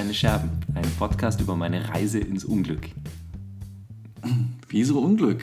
Steine 0.00 0.14
Scherben, 0.14 0.50
ein 0.74 0.90
Podcast 0.98 1.42
über 1.42 1.56
meine 1.56 1.90
Reise 1.90 2.20
ins 2.20 2.46
Unglück. 2.46 2.88
Wieso 4.70 4.98
Unglück? 4.98 5.42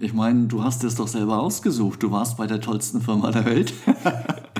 Ich 0.00 0.12
meine, 0.12 0.48
du 0.48 0.64
hast 0.64 0.82
es 0.82 0.96
doch 0.96 1.06
selber 1.06 1.38
ausgesucht. 1.38 2.02
Du 2.02 2.10
warst 2.10 2.36
bei 2.36 2.48
der 2.48 2.60
tollsten 2.60 3.00
Firma 3.00 3.30
der 3.30 3.44
Welt. 3.44 3.72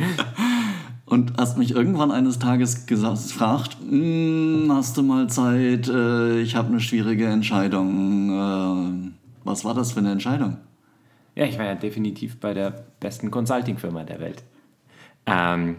Und 1.05 1.33
hast 1.37 1.59
mich 1.59 1.73
irgendwann 1.73 2.13
eines 2.13 2.39
Tages 2.39 2.87
gefragt, 2.87 3.77
hm, 3.81 4.71
hast 4.71 4.97
du 4.97 5.03
mal 5.03 5.29
Zeit, 5.29 5.89
äh, 5.89 6.39
ich 6.41 6.55
habe 6.55 6.69
eine 6.69 6.79
schwierige 6.79 7.27
Entscheidung. 7.27 8.31
Äh, 8.31 9.11
was 9.43 9.65
war 9.65 9.75
das 9.75 9.91
für 9.91 9.99
eine 9.99 10.13
Entscheidung? 10.13 10.59
Ja, 11.35 11.45
ich 11.45 11.59
war 11.59 11.65
ja 11.65 11.75
definitiv 11.75 12.39
bei 12.39 12.55
der 12.55 12.71
besten 13.01 13.33
Consulting-Firma 13.33 14.05
der 14.05 14.21
Welt. 14.21 14.45
Ähm, 15.27 15.79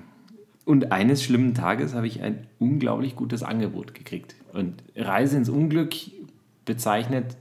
und 0.69 0.91
eines 0.91 1.23
schlimmen 1.23 1.55
Tages 1.55 1.95
habe 1.95 2.05
ich 2.05 2.21
ein 2.21 2.45
unglaublich 2.59 3.15
gutes 3.15 3.41
Angebot 3.41 3.95
gekriegt. 3.95 4.35
Und 4.53 4.83
Reise 4.95 5.35
ins 5.35 5.49
Unglück 5.49 5.95
bezeichnet, 6.63 7.37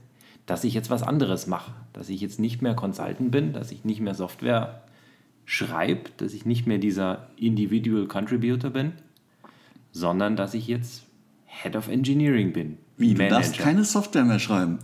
dass 0.47 0.63
ich 0.63 0.73
jetzt 0.73 0.89
was 0.89 1.03
anderes 1.03 1.45
mache. 1.45 1.71
Dass 1.93 2.09
ich 2.09 2.21
jetzt 2.21 2.39
nicht 2.39 2.63
mehr 2.63 2.73
Consultant 2.73 3.29
bin, 3.29 3.53
dass 3.53 3.71
ich 3.71 3.85
nicht 3.85 4.01
mehr 4.01 4.15
Software 4.15 4.81
schreibe, 5.45 6.09
dass 6.17 6.33
ich 6.33 6.47
nicht 6.47 6.65
mehr 6.65 6.79
dieser 6.79 7.27
Individual 7.37 8.07
Contributor 8.07 8.71
bin, 8.71 8.93
sondern 9.91 10.35
dass 10.35 10.55
ich 10.55 10.67
jetzt 10.67 11.03
Head 11.45 11.75
of 11.75 11.87
Engineering 11.87 12.51
bin. 12.51 12.79
Wie, 12.97 13.13
du 13.13 13.29
darfst 13.29 13.59
keine 13.59 13.83
Software 13.83 14.25
mehr 14.25 14.39
schreiben? 14.39 14.79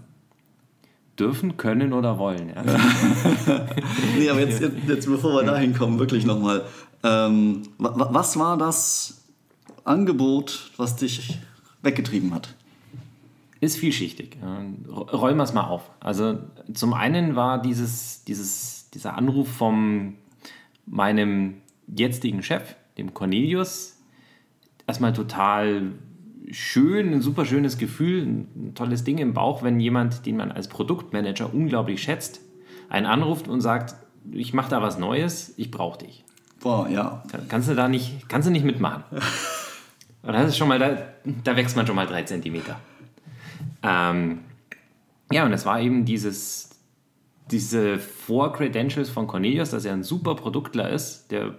Dürfen, 1.19 1.55
können 1.57 1.93
oder 1.93 2.19
wollen. 2.19 2.49
Ja. 2.49 2.63
nee, 4.17 4.29
aber 4.29 4.41
jetzt, 4.41 4.61
jetzt, 4.61 4.75
jetzt 4.87 5.05
bevor 5.05 5.33
wir 5.33 5.43
dahin 5.43 5.73
kommen, 5.73 5.97
wirklich 5.97 6.25
nochmal. 6.25 6.65
Ähm, 7.03 7.63
was 7.77 8.37
war 8.37 8.57
das 8.57 9.23
Angebot, 9.85 10.71
was 10.77 10.97
dich 10.97 11.39
weggetrieben 11.81 12.33
hat? 12.33 12.53
Ist 13.61 13.77
vielschichtig. 13.77 14.37
Räumen 14.87 15.37
wir 15.37 15.43
es 15.43 15.53
mal 15.53 15.63
auf. 15.63 15.89
Also 15.99 16.39
zum 16.73 16.93
einen 16.93 17.35
war 17.35 17.61
dieses, 17.61 18.23
dieses, 18.25 18.89
dieser 18.91 19.17
Anruf 19.17 19.47
vom 19.47 20.15
meinem 20.85 21.61
jetzigen 21.87 22.43
Chef, 22.43 22.75
dem 22.97 23.13
Cornelius, 23.13 23.97
erstmal 24.87 25.13
total 25.13 25.93
schön, 26.51 27.13
ein 27.13 27.21
super 27.21 27.45
schönes 27.45 27.77
Gefühl, 27.77 28.23
ein 28.23 28.73
tolles 28.75 29.03
Ding 29.03 29.17
im 29.17 29.33
Bauch, 29.33 29.63
wenn 29.63 29.79
jemand, 29.79 30.25
den 30.25 30.37
man 30.37 30.51
als 30.51 30.67
Produktmanager 30.67 31.53
unglaublich 31.53 32.01
schätzt, 32.01 32.41
einen 32.89 33.05
anruft 33.05 33.47
und 33.47 33.61
sagt, 33.61 33.95
ich 34.31 34.53
mache 34.53 34.69
da 34.69 34.81
was 34.81 34.97
Neues, 34.97 35.53
ich 35.57 35.71
brauche 35.71 35.99
dich. 35.99 36.23
Boah, 36.61 36.89
ja. 36.89 37.23
Kannst 37.47 37.69
du 37.69 37.75
da 37.75 37.87
nicht, 37.87 38.27
kannst 38.27 38.47
du 38.47 38.51
nicht 38.51 38.65
mitmachen? 38.65 39.03
Und 40.23 40.33
das 40.33 40.47
ist 40.47 40.57
schon 40.57 40.67
mal, 40.67 40.79
da, 40.79 40.97
da 41.43 41.55
wächst 41.55 41.75
man 41.75 41.85
schon 41.85 41.95
mal 41.95 42.07
drei 42.07 42.23
Zentimeter. 42.23 42.79
Ähm, 43.83 44.39
ja, 45.31 45.45
und 45.45 45.53
es 45.53 45.67
war 45.67 45.79
eben 45.79 46.03
dieses, 46.03 46.71
diese 47.51 47.99
Vor-Credentials 47.99 49.09
von 49.11 49.27
Cornelius, 49.27 49.69
dass 49.69 49.85
er 49.85 49.93
ein 49.93 50.03
super 50.03 50.33
Produktler 50.33 50.89
ist, 50.89 51.31
der 51.31 51.53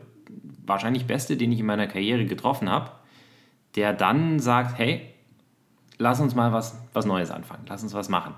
wahrscheinlich 0.65 1.07
beste, 1.07 1.37
den 1.37 1.53
ich 1.53 1.61
in 1.61 1.67
meiner 1.67 1.87
Karriere 1.87 2.27
getroffen 2.27 2.69
habe, 2.69 2.91
der 3.77 3.93
dann 3.93 4.41
sagt, 4.41 4.79
hey, 4.79 5.03
lass 5.99 6.21
uns 6.21 6.35
mal 6.35 6.53
was, 6.53 6.79
was 6.93 7.07
Neues 7.07 7.31
anfangen, 7.31 7.65
lass 7.69 7.83
uns 7.83 7.95
was 7.95 8.09
machen. 8.09 8.35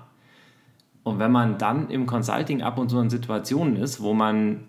Und 1.03 1.19
wenn 1.19 1.31
man 1.31 1.57
dann 1.57 1.89
im 1.89 2.05
Consulting 2.05 2.61
ab 2.61 2.77
und 2.77 2.89
zu 2.89 2.99
in 2.99 3.09
Situationen 3.09 3.77
ist, 3.77 4.01
wo 4.01 4.13
man 4.13 4.65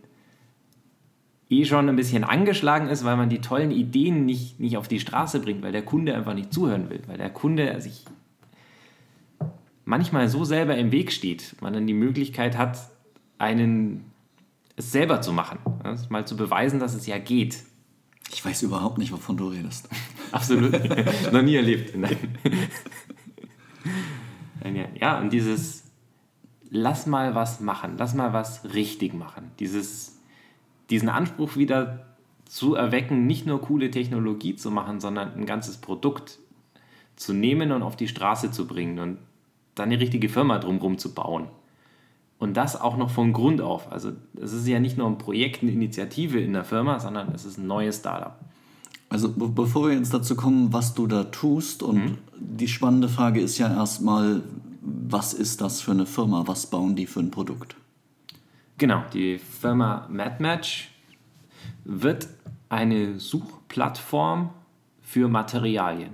eh 1.50 1.64
schon 1.64 1.88
ein 1.88 1.96
bisschen 1.96 2.22
angeschlagen 2.22 2.88
ist, 2.88 3.04
weil 3.04 3.16
man 3.16 3.28
die 3.28 3.40
tollen 3.40 3.72
Ideen 3.72 4.24
nicht, 4.24 4.60
nicht 4.60 4.76
auf 4.76 4.86
die 4.86 5.00
Straße 5.00 5.40
bringt, 5.40 5.62
weil 5.62 5.72
der 5.72 5.84
Kunde 5.84 6.14
einfach 6.14 6.34
nicht 6.34 6.54
zuhören 6.54 6.88
will, 6.88 7.02
weil 7.08 7.18
der 7.18 7.30
Kunde 7.30 7.80
sich 7.80 8.04
manchmal 9.84 10.28
so 10.28 10.44
selber 10.44 10.76
im 10.76 10.92
Weg 10.92 11.10
steht, 11.12 11.56
man 11.60 11.72
dann 11.72 11.86
die 11.86 11.94
Möglichkeit 11.94 12.56
hat, 12.56 12.78
einen 13.38 14.04
es 14.76 14.92
selber 14.92 15.20
zu 15.20 15.32
machen, 15.32 15.58
mal 16.08 16.26
zu 16.26 16.36
beweisen, 16.36 16.78
dass 16.78 16.94
es 16.94 17.06
ja 17.06 17.18
geht. 17.18 17.64
Ich 18.32 18.44
weiß 18.44 18.62
überhaupt 18.62 18.98
nicht, 18.98 19.12
wovon 19.12 19.36
du 19.36 19.48
redest. 19.48 19.88
Absolut. 20.32 20.72
Noch 21.32 21.42
nie 21.42 21.56
erlebt. 21.56 21.96
Nein. 21.96 22.16
ja, 25.00 25.18
und 25.18 25.32
dieses 25.32 25.90
lass 26.70 27.06
mal 27.06 27.34
was 27.34 27.60
machen, 27.60 27.96
lass 27.98 28.14
mal 28.14 28.32
was 28.32 28.72
richtig 28.72 29.12
machen. 29.12 29.50
Dieses, 29.58 30.20
diesen 30.88 31.08
Anspruch 31.08 31.56
wieder 31.56 32.06
zu 32.46 32.74
erwecken, 32.74 33.26
nicht 33.26 33.46
nur 33.46 33.60
coole 33.60 33.90
Technologie 33.90 34.56
zu 34.56 34.70
machen, 34.70 35.00
sondern 35.00 35.34
ein 35.34 35.46
ganzes 35.46 35.76
Produkt 35.78 36.38
zu 37.16 37.32
nehmen 37.32 37.72
und 37.72 37.82
auf 37.82 37.96
die 37.96 38.08
Straße 38.08 38.50
zu 38.50 38.66
bringen. 38.66 38.98
Und 38.98 39.18
da 39.74 39.82
eine 39.82 40.00
richtige 40.00 40.28
Firma 40.28 40.58
drumherum 40.58 40.98
zu 40.98 41.14
bauen. 41.14 41.48
Und 42.38 42.56
das 42.56 42.80
auch 42.80 42.96
noch 42.96 43.10
von 43.10 43.32
Grund 43.32 43.60
auf. 43.60 43.92
Also 43.92 44.12
es 44.40 44.52
ist 44.52 44.66
ja 44.66 44.80
nicht 44.80 44.96
nur 44.96 45.06
ein 45.06 45.18
Projekt, 45.18 45.62
eine 45.62 45.72
Initiative 45.72 46.40
in 46.40 46.54
der 46.54 46.64
Firma, 46.64 46.98
sondern 46.98 47.34
es 47.34 47.44
ist 47.44 47.58
ein 47.58 47.66
neues 47.66 47.98
Startup. 47.98 48.38
Also 49.10 49.32
be 49.32 49.48
bevor 49.48 49.88
wir 49.88 49.96
jetzt 49.96 50.14
dazu 50.14 50.36
kommen, 50.36 50.72
was 50.72 50.94
du 50.94 51.06
da 51.06 51.24
tust, 51.24 51.82
und 51.82 51.96
mhm. 51.96 52.18
die 52.38 52.68
spannende 52.68 53.08
Frage 53.08 53.40
ist 53.40 53.58
ja 53.58 53.68
erstmal, 53.68 54.42
was 54.80 55.34
ist 55.34 55.60
das 55.60 55.82
für 55.82 55.90
eine 55.90 56.06
Firma? 56.06 56.44
Was 56.46 56.70
bauen 56.70 56.94
die 56.94 57.06
für 57.06 57.20
ein 57.20 57.30
Produkt? 57.30 57.74
Genau, 58.78 59.02
die 59.12 59.38
Firma 59.38 60.06
MadMatch 60.08 60.88
wird 61.84 62.28
eine 62.68 63.18
Suchplattform 63.18 64.50
für 65.02 65.28
Materialien. 65.28 66.12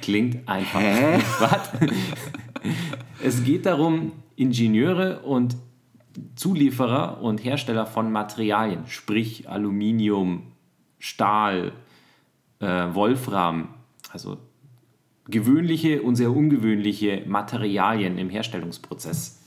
Klingt 0.00 0.48
einfach. 0.48 0.80
Hä? 0.80 1.18
Es 3.22 3.42
geht 3.44 3.66
darum, 3.66 4.12
Ingenieure 4.36 5.20
und 5.20 5.56
Zulieferer 6.36 7.20
und 7.20 7.44
Hersteller 7.44 7.86
von 7.86 8.12
Materialien, 8.12 8.84
sprich 8.86 9.48
Aluminium, 9.48 10.44
Stahl, 10.98 11.72
äh, 12.60 12.94
Wolfram, 12.94 13.68
also 14.10 14.38
gewöhnliche 15.28 16.02
und 16.02 16.16
sehr 16.16 16.30
ungewöhnliche 16.30 17.24
Materialien 17.26 18.18
im 18.18 18.30
Herstellungsprozess 18.30 19.42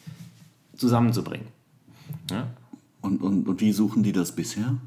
zusammenzubringen. 0.76 1.48
Ja? 2.30 2.48
Und, 3.02 3.22
und, 3.22 3.48
und 3.48 3.62
wie 3.62 3.72
suchen 3.72 4.04
die 4.04 4.12
das 4.12 4.36
bisher? 4.36 4.78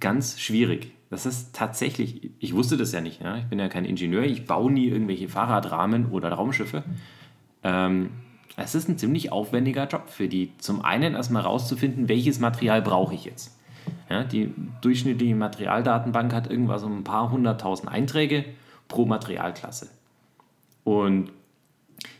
Ganz 0.00 0.40
schwierig. 0.40 0.92
Das 1.10 1.26
ist 1.26 1.54
tatsächlich, 1.54 2.30
ich 2.38 2.54
wusste 2.54 2.78
das 2.78 2.92
ja 2.92 3.02
nicht, 3.02 3.20
ja? 3.20 3.36
ich 3.36 3.44
bin 3.44 3.58
ja 3.58 3.68
kein 3.68 3.84
Ingenieur, 3.84 4.22
ich 4.22 4.46
baue 4.46 4.72
nie 4.72 4.88
irgendwelche 4.88 5.28
Fahrradrahmen 5.28 6.06
oder 6.06 6.32
Raumschiffe. 6.32 6.84
Ähm, 7.62 8.10
es 8.56 8.74
ist 8.74 8.88
ein 8.88 8.98
ziemlich 8.98 9.30
aufwendiger 9.30 9.86
Job 9.86 10.08
für 10.08 10.28
die, 10.28 10.52
zum 10.58 10.82
einen 10.82 11.14
erstmal 11.14 11.42
rauszufinden, 11.42 12.08
welches 12.08 12.38
Material 12.38 12.80
brauche 12.80 13.14
ich 13.14 13.24
jetzt. 13.24 13.58
Ja, 14.08 14.24
die 14.24 14.54
durchschnittliche 14.80 15.34
Materialdatenbank 15.34 16.32
hat 16.32 16.50
irgendwas 16.50 16.82
um 16.82 16.98
ein 16.98 17.04
paar 17.04 17.30
hunderttausend 17.30 17.90
Einträge 17.90 18.44
pro 18.88 19.06
Materialklasse. 19.06 19.88
Und 20.84 21.32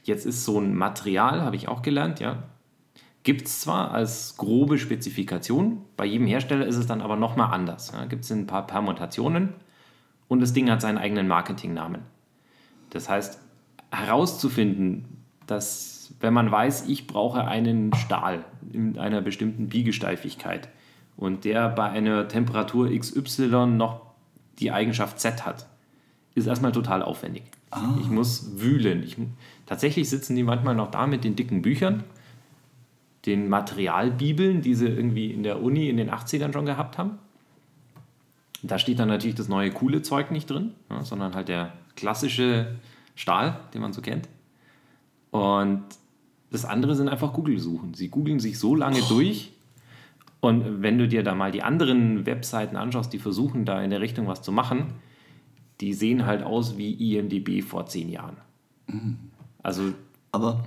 jetzt 0.04 0.26
ist 0.26 0.44
so 0.44 0.58
ein 0.58 0.74
Material, 0.74 1.42
habe 1.42 1.56
ich 1.56 1.68
auch 1.68 1.82
gelernt, 1.82 2.20
ja, 2.20 2.44
Gibt 3.24 3.46
es 3.46 3.60
zwar 3.60 3.92
als 3.92 4.36
grobe 4.36 4.78
Spezifikation, 4.78 5.84
bei 5.96 6.04
jedem 6.04 6.26
Hersteller 6.26 6.66
ist 6.66 6.76
es 6.76 6.86
dann 6.86 7.00
aber 7.00 7.14
nochmal 7.14 7.54
anders. 7.54 7.92
Ja, 7.92 8.04
Gibt 8.06 8.24
es 8.24 8.32
ein 8.32 8.48
paar 8.48 8.66
Permutationen 8.66 9.50
und 10.26 10.40
das 10.40 10.52
Ding 10.52 10.68
hat 10.70 10.80
seinen 10.80 10.98
eigenen 10.98 11.28
Marketingnamen. 11.28 12.02
Das 12.90 13.08
heißt, 13.08 13.38
herauszufinden, 13.92 15.04
dass 15.46 16.14
wenn 16.18 16.34
man 16.34 16.50
weiß, 16.50 16.88
ich 16.88 17.06
brauche 17.06 17.44
einen 17.44 17.94
Stahl 17.94 18.44
in 18.72 18.98
einer 18.98 19.20
bestimmten 19.20 19.68
Biegesteifigkeit 19.68 20.68
und 21.16 21.44
der 21.44 21.68
bei 21.68 21.88
einer 21.88 22.28
Temperatur 22.28 22.90
XY 22.90 23.66
noch 23.66 24.00
die 24.58 24.70
Eigenschaft 24.70 25.20
Z 25.20 25.44
hat, 25.46 25.66
ist 26.34 26.46
erstmal 26.46 26.72
total 26.72 27.02
aufwendig. 27.02 27.44
Ah. 27.70 27.96
Ich 28.00 28.08
muss 28.08 28.60
wühlen. 28.60 29.02
Ich, 29.02 29.16
tatsächlich 29.66 30.08
sitzen 30.08 30.36
die 30.36 30.42
manchmal 30.42 30.74
noch 30.74 30.90
da 30.90 31.06
mit 31.06 31.24
den 31.24 31.36
dicken 31.36 31.62
Büchern 31.62 32.04
den 33.26 33.48
Materialbibeln, 33.48 34.62
die 34.62 34.74
sie 34.74 34.86
irgendwie 34.86 35.30
in 35.30 35.42
der 35.42 35.62
Uni 35.62 35.88
in 35.88 35.96
den 35.96 36.10
80ern 36.10 36.52
schon 36.52 36.66
gehabt 36.66 36.98
haben. 36.98 37.18
Da 38.62 38.78
steht 38.78 38.98
dann 38.98 39.08
natürlich 39.08 39.34
das 39.34 39.48
neue 39.48 39.70
coole 39.70 40.02
Zeug 40.02 40.30
nicht 40.30 40.50
drin, 40.50 40.72
ja, 40.90 41.04
sondern 41.04 41.34
halt 41.34 41.48
der 41.48 41.72
klassische 41.96 42.76
Stahl, 43.14 43.60
den 43.74 43.80
man 43.80 43.92
so 43.92 44.00
kennt. 44.00 44.28
Und 45.30 45.82
das 46.50 46.64
andere 46.64 46.94
sind 46.94 47.08
einfach 47.08 47.32
Google-Suchen. 47.32 47.94
Sie 47.94 48.08
googeln 48.08 48.40
sich 48.40 48.58
so 48.58 48.74
lange 48.74 49.00
oh. 49.02 49.08
durch. 49.08 49.51
Und 50.42 50.82
wenn 50.82 50.98
du 50.98 51.06
dir 51.06 51.22
da 51.22 51.36
mal 51.36 51.52
die 51.52 51.62
anderen 51.62 52.26
Webseiten 52.26 52.74
anschaust, 52.74 53.12
die 53.12 53.20
versuchen 53.20 53.64
da 53.64 53.80
in 53.80 53.90
der 53.90 54.00
Richtung 54.00 54.26
was 54.26 54.42
zu 54.42 54.50
machen, 54.50 54.94
die 55.80 55.94
sehen 55.94 56.26
halt 56.26 56.42
aus 56.42 56.76
wie 56.76 56.92
IMDB 57.16 57.62
vor 57.62 57.86
zehn 57.86 58.08
Jahren. 58.08 58.36
Mhm. 58.88 59.16
Also. 59.62 59.94
Aber 60.32 60.64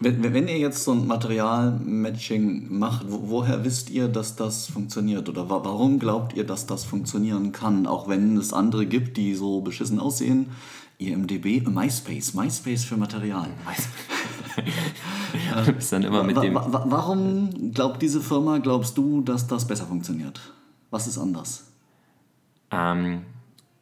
Wenn, 0.00 0.22
wenn 0.32 0.48
ihr 0.48 0.58
jetzt 0.58 0.84
so 0.84 0.92
ein 0.92 1.06
Materialmatching 1.06 2.78
macht, 2.78 3.10
wo, 3.10 3.28
woher 3.28 3.62
wisst 3.64 3.90
ihr, 3.90 4.08
dass 4.08 4.36
das 4.36 4.68
funktioniert? 4.68 5.28
Oder 5.28 5.50
wa 5.50 5.62
warum 5.62 5.98
glaubt 5.98 6.34
ihr, 6.34 6.44
dass 6.44 6.66
das 6.66 6.84
funktionieren 6.84 7.52
kann? 7.52 7.86
Auch 7.86 8.08
wenn 8.08 8.38
es 8.38 8.54
andere 8.54 8.86
gibt, 8.86 9.18
die 9.18 9.34
so 9.34 9.60
beschissen 9.60 10.00
aussehen. 10.00 10.46
IMDB, 10.98 11.60
MySpace, 11.68 12.32
MySpace 12.32 12.84
für 12.84 12.96
Material. 12.96 13.48
du 15.66 15.72
bist 15.72 15.92
dann 15.92 16.02
immer 16.02 16.22
mit 16.22 16.36
dem. 16.42 16.54
Wa 16.54 16.72
wa 16.72 16.84
warum 16.88 17.72
glaubt 17.72 18.02
diese 18.02 18.20
Firma, 18.20 18.58
glaubst 18.58 18.96
du, 18.96 19.20
dass 19.20 19.46
das 19.46 19.66
besser 19.66 19.86
funktioniert? 19.86 20.40
Was 20.90 21.06
ist 21.06 21.18
anders? 21.18 21.72
Ähm, 22.70 23.22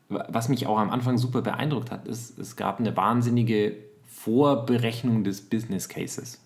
was 0.08 0.48
mich 0.48 0.66
auch 0.66 0.78
am 0.78 0.90
Anfang 0.90 1.18
super 1.18 1.42
beeindruckt 1.42 1.90
hat, 1.90 2.06
ist, 2.06 2.38
es 2.38 2.56
gab 2.56 2.78
eine 2.78 2.96
wahnsinnige 2.96 3.76
Vorberechnung 4.06 5.24
des 5.24 5.40
Business 5.40 5.88
Cases. 5.88 6.40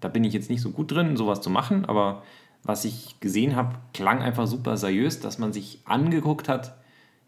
Da 0.00 0.08
bin 0.08 0.24
ich 0.24 0.32
jetzt 0.32 0.50
nicht 0.50 0.62
so 0.62 0.70
gut 0.70 0.92
drin, 0.92 1.16
sowas 1.16 1.40
zu 1.40 1.50
machen, 1.50 1.84
aber 1.84 2.22
was 2.62 2.84
ich 2.84 3.18
gesehen 3.20 3.56
habe, 3.56 3.76
klang 3.94 4.22
einfach 4.22 4.46
super 4.46 4.76
seriös, 4.76 5.20
dass 5.20 5.38
man 5.38 5.52
sich 5.52 5.80
angeguckt 5.84 6.48
hat, 6.48 6.74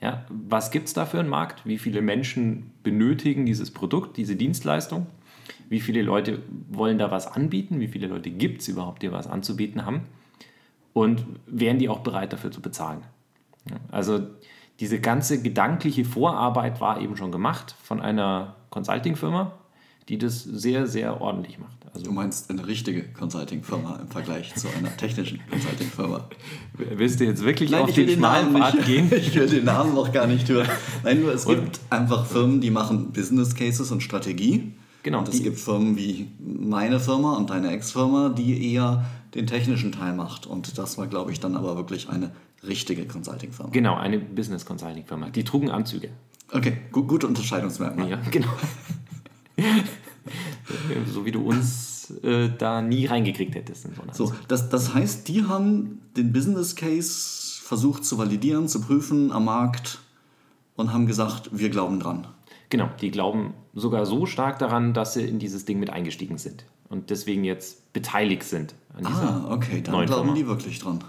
ja, 0.00 0.24
was 0.28 0.70
gibt 0.70 0.88
es 0.88 0.94
da 0.94 1.04
für 1.06 1.20
einen 1.20 1.28
Markt, 1.28 1.66
wie 1.66 1.78
viele 1.78 2.02
Menschen 2.02 2.70
benötigen 2.82 3.44
dieses 3.44 3.70
Produkt, 3.70 4.16
diese 4.16 4.36
Dienstleistung, 4.36 5.06
wie 5.70 5.80
viele 5.80 6.02
Leute 6.02 6.42
wollen 6.68 6.98
da 6.98 7.10
was 7.10 7.26
anbieten, 7.26 7.80
wie 7.80 7.88
viele 7.88 8.08
Leute 8.08 8.28
gibt 8.30 8.60
es 8.60 8.68
überhaupt, 8.68 9.02
die 9.02 9.10
was 9.10 9.26
anzubieten 9.26 9.86
haben 9.86 10.02
und 10.92 11.24
wären 11.46 11.78
die 11.78 11.88
auch 11.88 12.00
bereit 12.00 12.32
dafür 12.34 12.50
zu 12.50 12.60
bezahlen. 12.60 13.02
Also 13.90 14.20
diese 14.80 15.00
ganze 15.00 15.40
gedankliche 15.40 16.04
Vorarbeit 16.04 16.80
war 16.80 17.00
eben 17.00 17.16
schon 17.16 17.30
gemacht 17.30 17.76
von 17.82 18.00
einer 18.00 18.56
Consulting-Firma, 18.70 19.52
die 20.08 20.18
das 20.18 20.42
sehr, 20.42 20.88
sehr 20.88 21.20
ordentlich 21.20 21.58
macht. 21.60 21.76
Also 21.92 22.06
du 22.06 22.12
meinst 22.12 22.50
eine 22.50 22.66
richtige 22.66 23.04
Consulting-Firma 23.04 24.00
im 24.00 24.08
Vergleich 24.08 24.52
zu 24.56 24.66
einer 24.76 24.96
technischen 24.96 25.40
Consulting-Firma. 25.50 26.28
Willst 26.74 27.20
du 27.20 27.24
jetzt 27.24 27.44
wirklich 27.44 27.70
Nein, 27.70 27.82
auf 27.82 27.92
den 27.92 28.08
schmalen 28.08 28.56
Pfad 28.56 28.84
gehen? 28.86 29.08
Ich 29.14 29.34
will 29.36 29.48
den 29.48 29.66
Namen 29.66 29.94
noch 29.94 30.12
gar 30.12 30.26
nicht 30.26 30.48
hören. 30.48 30.68
Nein, 31.04 31.20
nur 31.20 31.32
es 31.32 31.46
und 31.46 31.56
gibt 31.56 31.80
einfach 31.90 32.26
Firmen, 32.26 32.60
die 32.60 32.70
machen 32.70 33.12
Business 33.12 33.54
Cases 33.54 33.90
und 33.92 34.02
Strategie. 34.02 34.72
Genau. 35.02 35.20
Und 35.20 35.28
es 35.28 35.42
gibt 35.42 35.58
Firmen 35.58 35.96
wie 35.96 36.28
meine 36.38 37.00
Firma 37.00 37.36
und 37.36 37.50
deine 37.50 37.70
Ex-Firma, 37.70 38.30
die 38.30 38.72
eher 38.72 39.04
den 39.34 39.46
technischen 39.46 39.92
Teil 39.92 40.14
macht. 40.14 40.46
Und 40.46 40.76
das 40.76 40.98
war, 40.98 41.06
glaube 41.06 41.32
ich, 41.32 41.40
dann 41.40 41.56
aber 41.56 41.76
wirklich 41.76 42.08
eine 42.08 42.32
richtige 42.66 43.06
Consulting-Firma. 43.06 43.70
Genau, 43.72 43.96
eine 43.96 44.18
Business 44.18 44.66
Consulting-Firma. 44.66 45.30
Die 45.30 45.44
trugen 45.44 45.70
Anzüge. 45.70 46.10
Okay, 46.52 46.78
gut, 46.92 47.08
gute 47.08 47.26
Unterscheidungsmerkmal. 47.26 48.10
Ja, 48.10 48.20
genau. 48.30 48.48
so 51.12 51.24
wie 51.24 51.32
du 51.32 51.42
uns 51.42 52.12
äh, 52.22 52.50
da 52.56 52.82
nie 52.82 53.06
reingekriegt 53.06 53.54
hättest. 53.54 53.86
In 53.86 53.92
so, 54.12 54.26
so 54.26 54.34
das, 54.48 54.68
das 54.68 54.94
heißt, 54.94 55.28
die 55.28 55.44
haben 55.44 56.00
den 56.16 56.32
Business 56.32 56.76
Case 56.76 57.60
versucht 57.62 58.04
zu 58.04 58.18
validieren, 58.18 58.68
zu 58.68 58.80
prüfen 58.80 59.32
am 59.32 59.44
Markt 59.44 60.00
und 60.76 60.92
haben 60.92 61.06
gesagt, 61.06 61.50
wir 61.52 61.70
glauben 61.70 62.00
dran. 62.00 62.26
Genau, 62.70 62.88
die 63.00 63.10
glauben 63.10 63.54
sogar 63.74 64.06
so 64.06 64.26
stark 64.26 64.58
daran, 64.58 64.94
dass 64.94 65.14
sie 65.14 65.24
in 65.24 65.38
dieses 65.38 65.64
Ding 65.64 65.80
mit 65.80 65.90
eingestiegen 65.90 66.38
sind 66.38 66.64
und 66.88 67.10
deswegen 67.10 67.44
jetzt 67.44 67.92
beteiligt 67.92 68.44
sind. 68.44 68.74
An 68.94 69.04
dieser 69.04 69.22
ah, 69.22 69.52
okay, 69.52 69.82
dann 69.82 70.06
glauben 70.06 70.08
Firma. 70.08 70.34
die 70.34 70.46
wirklich 70.46 70.78
dran. 70.78 71.04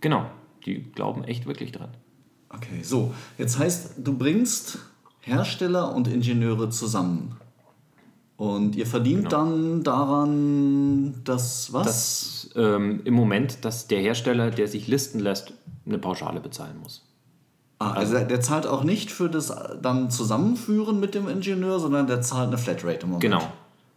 Genau, 0.00 0.26
die 0.66 0.82
glauben 0.82 1.24
echt 1.24 1.46
wirklich 1.46 1.72
dran. 1.72 1.90
Okay, 2.48 2.82
so, 2.82 3.14
jetzt 3.38 3.58
heißt, 3.58 3.94
du 3.98 4.16
bringst 4.16 4.78
Hersteller 5.20 5.94
und 5.94 6.08
Ingenieure 6.08 6.68
zusammen. 6.70 7.36
Und 8.36 8.74
ihr 8.74 8.86
verdient 8.86 9.28
genau. 9.28 9.30
dann 9.30 9.82
daran, 9.84 11.22
dass 11.22 11.72
was? 11.72 11.86
Dass, 11.86 12.50
ähm, 12.56 13.02
Im 13.04 13.14
Moment, 13.14 13.64
dass 13.64 13.86
der 13.86 14.00
Hersteller, 14.00 14.50
der 14.50 14.66
sich 14.66 14.88
listen 14.88 15.20
lässt, 15.20 15.54
eine 15.86 15.98
Pauschale 15.98 16.40
bezahlen 16.40 16.78
muss. 16.82 17.04
Ah, 17.82 17.92
also, 17.92 18.16
also 18.16 18.28
der 18.28 18.40
zahlt 18.40 18.66
auch 18.66 18.84
nicht 18.84 19.10
für 19.10 19.28
das 19.28 19.52
dann 19.80 20.10
Zusammenführen 20.10 21.00
mit 21.00 21.14
dem 21.14 21.28
Ingenieur, 21.28 21.80
sondern 21.80 22.06
der 22.06 22.20
zahlt 22.20 22.48
eine 22.48 22.58
Flatrate 22.58 23.00
im 23.02 23.10
Moment. 23.10 23.22
Genau. 23.22 23.42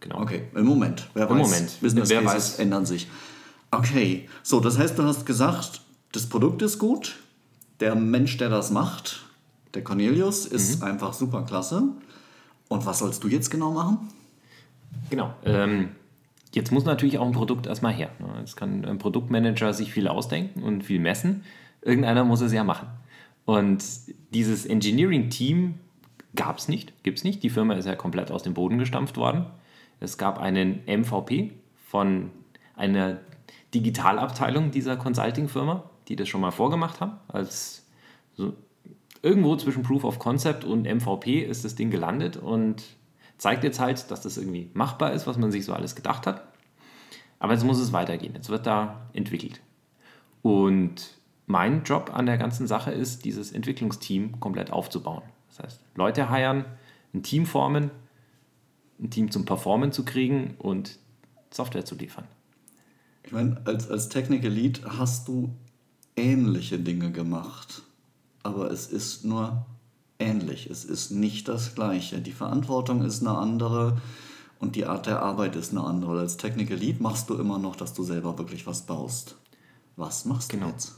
genau. 0.00 0.20
Okay, 0.20 0.42
im 0.54 0.64
Moment. 0.64 1.08
Wer 1.14 1.28
Im 1.28 1.38
weiß, 1.38 1.48
Moment. 1.48 1.80
Business 1.80 2.08
Wer 2.08 2.22
Cases 2.22 2.34
weiß. 2.34 2.58
ändern 2.58 2.86
sich. 2.86 3.08
Okay, 3.70 4.28
so, 4.42 4.60
das 4.60 4.78
heißt, 4.78 4.98
du 4.98 5.04
hast 5.04 5.26
gesagt, 5.26 5.80
das 6.12 6.26
Produkt 6.26 6.62
ist 6.62 6.78
gut, 6.78 7.16
der 7.80 7.94
Mensch, 7.94 8.36
der 8.38 8.48
das 8.48 8.70
macht, 8.70 9.24
der 9.74 9.84
Cornelius, 9.84 10.46
ist 10.46 10.80
mhm. 10.80 10.88
einfach 10.88 11.12
super 11.12 11.42
klasse. 11.42 11.82
Und 12.68 12.86
was 12.86 12.98
sollst 12.98 13.22
du 13.22 13.28
jetzt 13.28 13.50
genau 13.50 13.70
machen? 13.70 13.98
Genau. 15.10 15.32
Ähm, 15.44 15.90
jetzt 16.52 16.72
muss 16.72 16.84
natürlich 16.84 17.18
auch 17.18 17.26
ein 17.26 17.32
Produkt 17.32 17.66
erstmal 17.66 17.92
her. 17.92 18.10
Es 18.42 18.56
kann 18.56 18.84
ein 18.84 18.98
Produktmanager 18.98 19.72
sich 19.72 19.92
viel 19.92 20.08
ausdenken 20.08 20.62
und 20.62 20.82
viel 20.82 20.98
messen. 20.98 21.44
Irgendeiner 21.82 22.24
muss 22.24 22.40
es 22.40 22.52
ja 22.52 22.64
machen. 22.64 22.88
Und 23.46 23.82
dieses 24.34 24.66
Engineering-Team 24.66 25.74
gab 26.34 26.58
es 26.58 26.68
nicht, 26.68 27.02
gibt 27.02 27.18
es 27.18 27.24
nicht. 27.24 27.42
Die 27.42 27.48
Firma 27.48 27.74
ist 27.74 27.86
ja 27.86 27.94
komplett 27.94 28.30
aus 28.30 28.42
dem 28.42 28.52
Boden 28.52 28.76
gestampft 28.76 29.16
worden. 29.16 29.46
Es 30.00 30.18
gab 30.18 30.38
einen 30.38 30.82
MVP 30.86 31.52
von 31.88 32.30
einer 32.74 33.20
Digitalabteilung 33.72 34.70
dieser 34.70 34.96
Consulting-Firma, 34.96 35.88
die 36.08 36.16
das 36.16 36.28
schon 36.28 36.40
mal 36.40 36.50
vorgemacht 36.50 37.00
haben. 37.00 37.12
Als 37.28 37.86
so 38.34 38.52
irgendwo 39.22 39.56
zwischen 39.56 39.82
Proof 39.82 40.04
of 40.04 40.18
Concept 40.18 40.64
und 40.64 40.82
MVP 40.82 41.40
ist 41.40 41.64
das 41.64 41.76
Ding 41.76 41.90
gelandet 41.90 42.36
und 42.36 42.82
zeigt 43.38 43.64
jetzt 43.64 43.80
halt, 43.80 44.10
dass 44.10 44.20
das 44.20 44.36
irgendwie 44.38 44.70
machbar 44.74 45.12
ist, 45.12 45.26
was 45.26 45.38
man 45.38 45.52
sich 45.52 45.64
so 45.64 45.72
alles 45.72 45.94
gedacht 45.94 46.26
hat. 46.26 46.46
Aber 47.38 47.52
jetzt 47.52 47.64
muss 47.64 47.78
es 47.78 47.92
weitergehen. 47.92 48.34
Jetzt 48.34 48.48
wird 48.48 48.66
da 48.66 49.08
entwickelt. 49.12 49.60
Und 50.42 51.16
mein 51.46 51.84
Job 51.84 52.10
an 52.12 52.26
der 52.26 52.38
ganzen 52.38 52.66
Sache 52.66 52.90
ist, 52.90 53.24
dieses 53.24 53.52
Entwicklungsteam 53.52 54.40
komplett 54.40 54.72
aufzubauen. 54.72 55.22
Das 55.48 55.60
heißt, 55.60 55.80
Leute 55.94 56.28
heiern, 56.28 56.64
ein 57.14 57.22
Team 57.22 57.46
formen, 57.46 57.90
ein 59.00 59.10
Team 59.10 59.30
zum 59.30 59.44
Performen 59.44 59.92
zu 59.92 60.04
kriegen 60.04 60.54
und 60.58 60.98
Software 61.50 61.84
zu 61.84 61.94
liefern. 61.94 62.24
Ich 63.24 63.32
meine, 63.32 63.60
als, 63.64 63.90
als 63.90 64.08
Technical 64.08 64.50
Lead 64.50 64.82
hast 64.86 65.28
du 65.28 65.50
ähnliche 66.16 66.78
Dinge 66.78 67.12
gemacht, 67.12 67.82
aber 68.42 68.70
es 68.70 68.86
ist 68.86 69.24
nur 69.24 69.66
ähnlich. 70.18 70.70
Es 70.70 70.84
ist 70.84 71.10
nicht 71.10 71.48
das 71.48 71.74
Gleiche. 71.74 72.20
Die 72.20 72.32
Verantwortung 72.32 73.02
ist 73.02 73.20
eine 73.20 73.36
andere 73.36 74.00
und 74.58 74.76
die 74.76 74.86
Art 74.86 75.06
der 75.06 75.22
Arbeit 75.22 75.56
ist 75.56 75.72
eine 75.72 75.84
andere. 75.84 76.20
Als 76.20 76.36
Technical 76.36 76.76
Lead 76.76 77.00
machst 77.00 77.28
du 77.30 77.34
immer 77.34 77.58
noch, 77.58 77.76
dass 77.76 77.94
du 77.94 78.02
selber 78.02 78.38
wirklich 78.38 78.66
was 78.66 78.82
baust. 78.82 79.36
Was 79.96 80.24
machst 80.24 80.50
genau. 80.50 80.66
du 80.66 80.72
jetzt? 80.72 80.94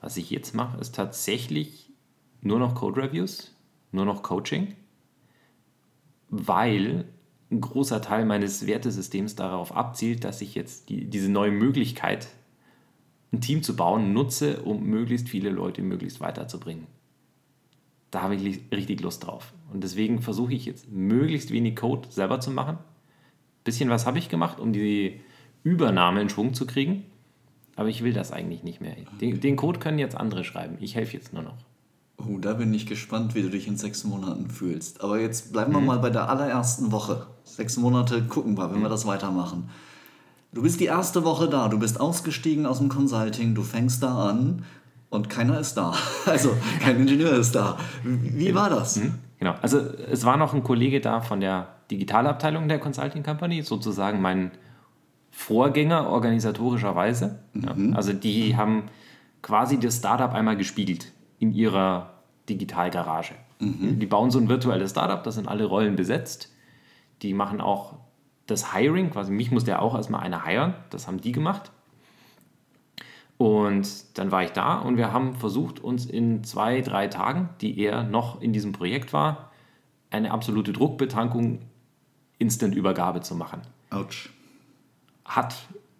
Was 0.00 0.16
ich 0.16 0.30
jetzt 0.30 0.54
mache, 0.54 0.78
ist 0.78 0.94
tatsächlich 0.94 1.90
nur 2.40 2.58
noch 2.58 2.74
Code 2.74 3.02
Reviews, 3.02 3.54
nur 3.90 4.04
noch 4.04 4.22
Coaching, 4.22 4.74
weil 6.28 7.04
ein 7.50 7.60
großer 7.60 8.02
Teil 8.02 8.24
meines 8.26 8.66
Wertesystems 8.66 9.34
darauf 9.34 9.74
abzielt, 9.74 10.24
dass 10.24 10.40
ich 10.40 10.54
jetzt 10.54 10.88
die, 10.88 11.06
diese 11.06 11.30
neue 11.30 11.50
Möglichkeit, 11.50 12.28
ein 13.32 13.40
Team 13.40 13.62
zu 13.62 13.74
bauen, 13.74 14.12
nutze, 14.12 14.62
um 14.62 14.84
möglichst 14.84 15.28
viele 15.28 15.50
Leute 15.50 15.82
möglichst 15.82 16.20
weiterzubringen 16.20 16.86
da 18.10 18.22
habe 18.22 18.34
ich 18.34 18.60
richtig 18.72 19.00
Lust 19.00 19.26
drauf. 19.26 19.52
Und 19.72 19.84
deswegen 19.84 20.22
versuche 20.22 20.54
ich 20.54 20.64
jetzt 20.64 20.90
möglichst 20.90 21.50
wenig 21.50 21.76
Code 21.76 22.08
selber 22.10 22.40
zu 22.40 22.50
machen. 22.50 22.76
Ein 22.76 23.64
bisschen 23.64 23.90
was 23.90 24.06
habe 24.06 24.18
ich 24.18 24.28
gemacht, 24.28 24.60
um 24.60 24.72
die 24.72 25.20
Übernahme 25.62 26.22
in 26.22 26.28
Schwung 26.28 26.54
zu 26.54 26.66
kriegen. 26.66 27.04
Aber 27.78 27.88
ich 27.88 28.02
will 28.02 28.12
das 28.12 28.32
eigentlich 28.32 28.64
nicht 28.64 28.80
mehr. 28.80 28.96
Den, 29.20 29.40
den 29.40 29.54
Code 29.54 29.78
können 29.78 30.00
jetzt 30.00 30.16
andere 30.16 30.42
schreiben. 30.42 30.76
Ich 30.80 30.96
helfe 30.96 31.16
jetzt 31.16 31.32
nur 31.32 31.44
noch. 31.44 31.56
Oh, 32.16 32.38
da 32.40 32.54
bin 32.54 32.74
ich 32.74 32.86
gespannt, 32.86 33.36
wie 33.36 33.42
du 33.42 33.50
dich 33.50 33.68
in 33.68 33.76
sechs 33.76 34.02
Monaten 34.02 34.50
fühlst. 34.50 35.00
Aber 35.00 35.20
jetzt 35.20 35.52
bleiben 35.52 35.72
wir 35.72 35.80
mhm. 35.80 35.86
mal 35.86 35.98
bei 36.00 36.10
der 36.10 36.28
allerersten 36.28 36.90
Woche. 36.90 37.28
Sechs 37.44 37.76
Monate 37.76 38.24
gucken 38.24 38.58
wir, 38.58 38.68
wenn 38.72 38.80
mhm. 38.80 38.82
wir 38.82 38.88
das 38.88 39.06
weitermachen. 39.06 39.70
Du 40.52 40.62
bist 40.62 40.80
die 40.80 40.86
erste 40.86 41.24
Woche 41.24 41.48
da, 41.48 41.68
du 41.68 41.78
bist 41.78 42.00
ausgestiegen 42.00 42.66
aus 42.66 42.78
dem 42.78 42.88
Consulting, 42.88 43.54
du 43.54 43.62
fängst 43.62 44.02
da 44.02 44.28
an 44.28 44.64
und 45.08 45.30
keiner 45.30 45.60
ist 45.60 45.74
da. 45.74 45.94
Also 46.26 46.50
kein 46.82 46.96
Ingenieur 46.96 47.34
ist 47.34 47.54
da. 47.54 47.78
Wie 48.02 48.56
war 48.56 48.70
das? 48.70 48.96
Mhm. 48.96 49.14
Genau, 49.38 49.54
also 49.62 49.78
es 49.78 50.24
war 50.24 50.36
noch 50.36 50.52
ein 50.52 50.64
Kollege 50.64 51.00
da 51.00 51.20
von 51.20 51.38
der 51.38 51.68
Digitalabteilung 51.92 52.66
der 52.66 52.80
Consulting 52.80 53.22
Company, 53.22 53.62
sozusagen 53.62 54.20
mein 54.20 54.50
Vorgänger 55.38 56.10
organisatorischerweise. 56.10 57.38
Mhm. 57.52 57.90
Ja, 57.90 57.96
also 57.96 58.12
die 58.12 58.56
haben 58.56 58.82
quasi 59.40 59.78
das 59.78 59.98
Startup 59.98 60.34
einmal 60.34 60.56
gespiegelt 60.56 61.12
in 61.38 61.54
ihrer 61.54 62.10
Digitalgarage. 62.48 63.34
Mhm. 63.60 64.00
Die 64.00 64.06
bauen 64.06 64.32
so 64.32 64.40
ein 64.40 64.48
virtuelles 64.48 64.90
Startup, 64.90 65.22
da 65.22 65.30
sind 65.30 65.46
alle 65.46 65.64
Rollen 65.64 65.94
besetzt. 65.94 66.52
Die 67.22 67.34
machen 67.34 67.60
auch 67.60 67.94
das 68.46 68.74
Hiring, 68.74 69.10
quasi 69.10 69.30
mich 69.30 69.52
muss 69.52 69.62
der 69.62 69.80
auch 69.80 69.94
erstmal 69.94 70.22
einer 70.22 70.44
hiren, 70.44 70.74
das 70.90 71.06
haben 71.06 71.20
die 71.20 71.30
gemacht. 71.30 71.70
Und 73.36 74.18
dann 74.18 74.32
war 74.32 74.42
ich 74.42 74.50
da 74.50 74.78
und 74.78 74.96
wir 74.96 75.12
haben 75.12 75.36
versucht, 75.36 75.78
uns 75.78 76.04
in 76.04 76.42
zwei, 76.42 76.80
drei 76.80 77.06
Tagen, 77.06 77.50
die 77.60 77.78
er 77.78 78.02
noch 78.02 78.42
in 78.42 78.52
diesem 78.52 78.72
Projekt 78.72 79.12
war, 79.12 79.52
eine 80.10 80.32
absolute 80.32 80.72
Druckbetankung 80.72 81.60
Instant-Übergabe 82.38 83.20
zu 83.20 83.36
machen. 83.36 83.60
Autsch. 83.90 84.30
Hat 85.28 85.54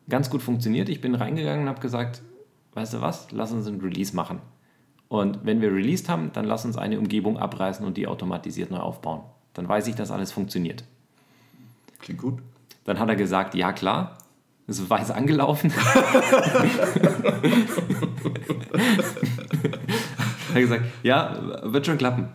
ganz 0.08 0.30
gut 0.30 0.42
funktioniert. 0.42 0.88
Ich 0.88 1.00
bin 1.00 1.14
reingegangen 1.14 1.62
und 1.62 1.68
habe 1.68 1.80
gesagt, 1.80 2.22
weißt 2.74 2.94
du 2.94 3.00
was, 3.00 3.30
lass 3.30 3.52
uns 3.52 3.68
ein 3.68 3.80
Release 3.80 4.16
machen. 4.16 4.40
Und 5.08 5.40
wenn 5.44 5.60
wir 5.60 5.72
released 5.72 6.08
haben, 6.08 6.32
dann 6.32 6.44
lass 6.44 6.64
uns 6.64 6.76
eine 6.76 6.98
Umgebung 6.98 7.38
abreißen 7.38 7.86
und 7.86 7.96
die 7.96 8.06
automatisiert 8.06 8.70
neu 8.70 8.78
aufbauen. 8.78 9.22
Dann 9.54 9.68
weiß 9.68 9.86
ich, 9.86 9.94
dass 9.94 10.10
alles 10.10 10.32
funktioniert. 10.32 10.84
Klingt 11.98 12.20
gut. 12.20 12.38
Dann 12.84 12.98
hat 12.98 13.08
er 13.08 13.16
gesagt, 13.16 13.54
ja 13.54 13.72
klar, 13.72 14.18
ist 14.66 14.88
weiß 14.88 15.10
angelaufen. 15.10 15.72
er 15.72 15.82
hat 20.54 20.60
gesagt, 20.60 20.84
ja, 21.02 21.62
wird 21.62 21.86
schon 21.86 21.96
klappen. 21.96 22.28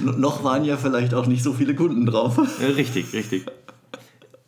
Noch 0.00 0.42
waren 0.42 0.64
ja 0.64 0.78
vielleicht 0.78 1.12
auch 1.12 1.26
nicht 1.26 1.42
so 1.42 1.52
viele 1.52 1.74
Kunden 1.74 2.06
drauf. 2.06 2.38
Richtig, 2.60 3.12
richtig. 3.12 3.44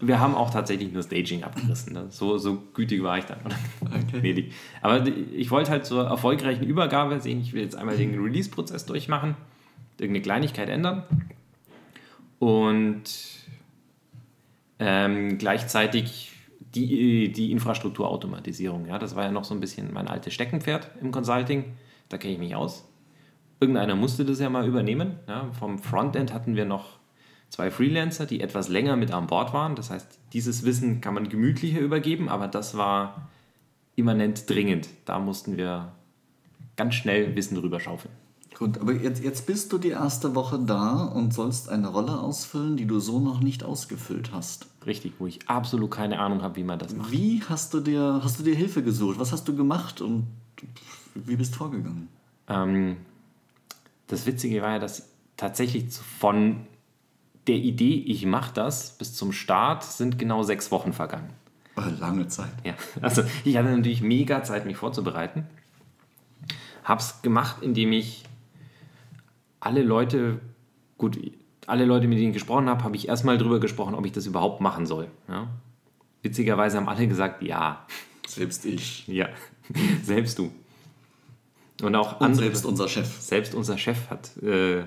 Wir 0.01 0.19
haben 0.19 0.35
auch 0.35 0.51
tatsächlich 0.51 0.93
nur 0.93 1.03
Staging 1.03 1.45
abgerissen. 1.45 1.93
Ne? 1.93 2.07
So, 2.09 2.39
so 2.39 2.63
gütig 2.75 3.03
war 3.03 3.19
ich 3.19 3.27
dann. 3.27 3.39
Okay. 3.85 4.51
Aber 4.83 5.07
ich 5.07 5.51
wollte 5.51 5.71
halt 5.71 5.85
zur 5.85 6.07
erfolgreichen 6.07 6.65
Übergabe 6.65 7.21
sehen, 7.21 7.41
ich 7.41 7.53
will 7.53 7.63
jetzt 7.63 7.77
einmal 7.77 7.97
den 7.97 8.19
Release-Prozess 8.19 8.87
durchmachen, 8.87 9.37
irgendeine 9.99 10.23
Kleinigkeit 10.23 10.69
ändern 10.71 11.05
und 12.39 13.03
ähm, 14.79 15.37
gleichzeitig 15.37 16.33
die, 16.75 17.31
die 17.33 17.53
Infrastrukturautomatisierung. 17.53 18.87
Ja, 18.87 18.99
das 18.99 19.17
war 19.17 19.25
ja 19.25 19.31
noch 19.31 19.45
so 19.45 19.55
ein 19.55 19.61
bisschen 19.61 19.93
mein 19.93 20.09
altes 20.09 20.33
Steckenpferd 20.35 20.91
im 21.01 21.11
Consulting. 21.11 21.65
Da 22.09 22.17
kenne 22.17 22.35
ich 22.35 22.39
mich 22.39 22.55
aus. 22.55 22.89
Irgendeiner 23.61 23.95
musste 23.95 24.25
das 24.25 24.41
ja 24.41 24.49
mal 24.49 24.67
übernehmen. 24.67 25.19
Ja, 25.29 25.51
vom 25.53 25.79
Frontend 25.79 26.33
hatten 26.33 26.57
wir 26.57 26.65
noch 26.65 27.00
zwei 27.51 27.71
Freelancer, 27.71 28.27
die 28.27 28.41
etwas 28.41 28.69
länger 28.69 28.97
mit 28.97 29.13
an 29.13 29.27
Bord 29.27 29.53
waren. 29.53 29.75
Das 29.75 29.91
heißt, 29.91 30.19
dieses 30.33 30.65
Wissen 30.65 31.01
kann 31.01 31.15
man 31.15 31.29
gemütlicher 31.29 31.81
übergeben, 31.81 32.29
aber 32.29 32.49
das 32.49 32.77
war 32.77 33.29
immanent 33.97 34.49
dringend. 34.49 34.89
Da 35.05 35.19
mussten 35.19 35.57
wir 35.57 35.93
ganz 36.77 36.95
schnell 36.95 37.37
Wissen 37.37 37.59
rüberschaufeln. 37.59 38.15
Gut, 38.57 38.79
aber 38.79 38.93
jetzt, 38.93 39.23
jetzt 39.23 39.47
bist 39.47 39.73
du 39.73 39.79
die 39.79 39.89
erste 39.89 40.35
Woche 40.35 40.59
da 40.59 41.05
und 41.05 41.33
sollst 41.33 41.69
eine 41.71 41.89
Rolle 41.89 42.21
ausfüllen, 42.21 42.77
die 42.77 42.87
du 42.87 43.01
so 43.01 43.19
noch 43.19 43.41
nicht 43.41 43.65
ausgefüllt 43.65 44.33
hast. 44.33 44.67
Richtig, 44.87 45.15
wo 45.19 45.27
ich 45.27 45.49
absolut 45.49 45.91
keine 45.91 46.19
Ahnung 46.19 46.43
habe, 46.43 46.57
wie 46.57 46.65
man 46.65 46.79
das 46.79 46.95
macht. 46.95 47.11
Wie 47.11 47.43
hast 47.49 47.73
du 47.75 47.81
dir, 47.81 48.21
hast 48.23 48.39
du 48.39 48.43
dir 48.43 48.55
Hilfe 48.55 48.83
gesucht? 48.83 49.19
Was 49.19 49.33
hast 49.33 49.49
du 49.49 49.57
gemacht 49.57 50.01
und 50.01 50.27
wie 51.15 51.37
bist 51.37 51.55
du 51.55 51.59
vorgegangen? 51.59 52.09
Ähm, 52.49 52.99
das 54.09 54.27
Witzige 54.27 54.61
war 54.61 54.73
ja, 54.73 54.79
dass 54.79 55.09
tatsächlich 55.37 55.91
von 55.93 56.67
der 57.51 57.59
Idee, 57.59 57.95
ich 58.07 58.25
mache 58.27 58.53
das, 58.55 58.97
bis 58.97 59.15
zum 59.15 59.33
Start 59.33 59.83
sind 59.83 60.19
genau 60.19 60.45
sechs 60.45 60.71
Wochen 60.71 60.93
vergangen. 60.93 61.31
Oh, 61.77 61.83
lange 61.99 62.29
Zeit. 62.29 62.53
Ja, 62.65 62.75
also 63.01 63.23
ich 63.45 63.57
hatte 63.57 63.71
natürlich 63.71 64.03
mega 64.03 64.45
Zeit, 64.45 64.67
mich 64.67 64.77
vorzubereiten. 64.77 65.47
Hab's 66.85 67.23
gemacht, 67.23 67.57
indem 67.63 67.93
ich 67.93 68.25
alle 69.59 69.83
Leute, 69.83 70.41
gut, 70.97 71.19
alle 71.67 71.85
Leute, 71.85 72.07
mit 72.07 72.19
denen 72.19 72.29
ich 72.29 72.35
gesprochen 72.35 72.69
habe, 72.69 72.85
habe 72.85 72.95
ich 72.95 73.09
erstmal 73.09 73.37
drüber 73.37 73.59
gesprochen, 73.59 73.95
ob 73.95 74.07
ich 74.07 74.13
das 74.13 74.27
überhaupt 74.27 74.61
machen 74.61 74.87
soll. 74.87 75.09
Ja? 75.29 75.49
Witzigerweise 76.23 76.77
haben 76.77 76.89
alle 76.89 77.09
gesagt, 77.09 77.43
ja. 77.43 77.85
Selbst 78.29 78.65
ich. 78.65 79.07
Ja, 79.09 79.29
selbst 80.03 80.39
du. 80.39 80.53
Und 81.83 81.97
auch 81.97 82.21
Und 82.21 82.27
andere, 82.27 82.45
selbst 82.45 82.65
unser 82.65 82.89
Chef. 82.89 83.21
selbst 83.21 83.55
unser 83.55 83.77
Chef 83.77 84.09
hat 84.09 84.37
äh, 84.43 84.85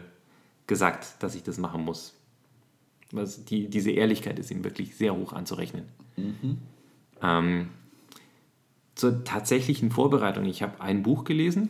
gesagt, 0.67 1.21
dass 1.21 1.35
ich 1.35 1.43
das 1.43 1.57
machen 1.57 1.83
muss. 1.83 2.13
Also 3.15 3.41
die, 3.43 3.69
diese 3.69 3.91
Ehrlichkeit 3.91 4.39
ist 4.39 4.49
ihm 4.51 4.63
wirklich 4.63 4.95
sehr 4.95 5.15
hoch 5.15 5.33
anzurechnen. 5.33 5.85
Ähm, 7.21 7.69
zur 8.95 9.23
tatsächlichen 9.23 9.91
Vorbereitung, 9.91 10.45
ich 10.45 10.61
habe 10.63 10.81
ein 10.81 11.03
Buch 11.03 11.23
gelesen, 11.23 11.69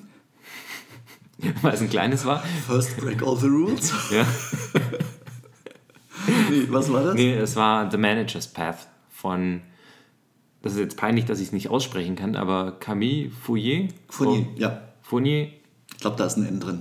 weil 1.61 1.73
es 1.73 1.81
ein 1.81 1.89
kleines 1.89 2.25
war. 2.25 2.39
First 2.39 2.97
break 2.97 3.21
all 3.23 3.37
the 3.37 3.47
rules. 3.47 3.93
Ja. 4.11 4.25
Nee, 6.49 6.67
was 6.69 6.91
war 6.91 7.03
das? 7.03 7.15
Nee, 7.15 7.33
es 7.33 7.55
war 7.55 7.91
The 7.91 7.97
Manager's 7.97 8.47
Path 8.47 8.87
von, 9.09 9.61
das 10.61 10.73
ist 10.73 10.79
jetzt 10.79 10.95
peinlich, 10.97 11.25
dass 11.25 11.39
ich 11.39 11.47
es 11.47 11.51
nicht 11.51 11.69
aussprechen 11.69 12.15
kann, 12.15 12.35
aber 12.37 12.73
Camille 12.79 13.29
Fourier. 13.29 13.89
Fournier, 14.07 14.45
ja. 14.55 14.81
Fournier, 15.01 15.49
Ich 15.93 15.99
glaube, 15.99 16.15
da 16.15 16.25
ist 16.25 16.37
ein 16.37 16.45
N 16.45 16.59
drin. 16.61 16.79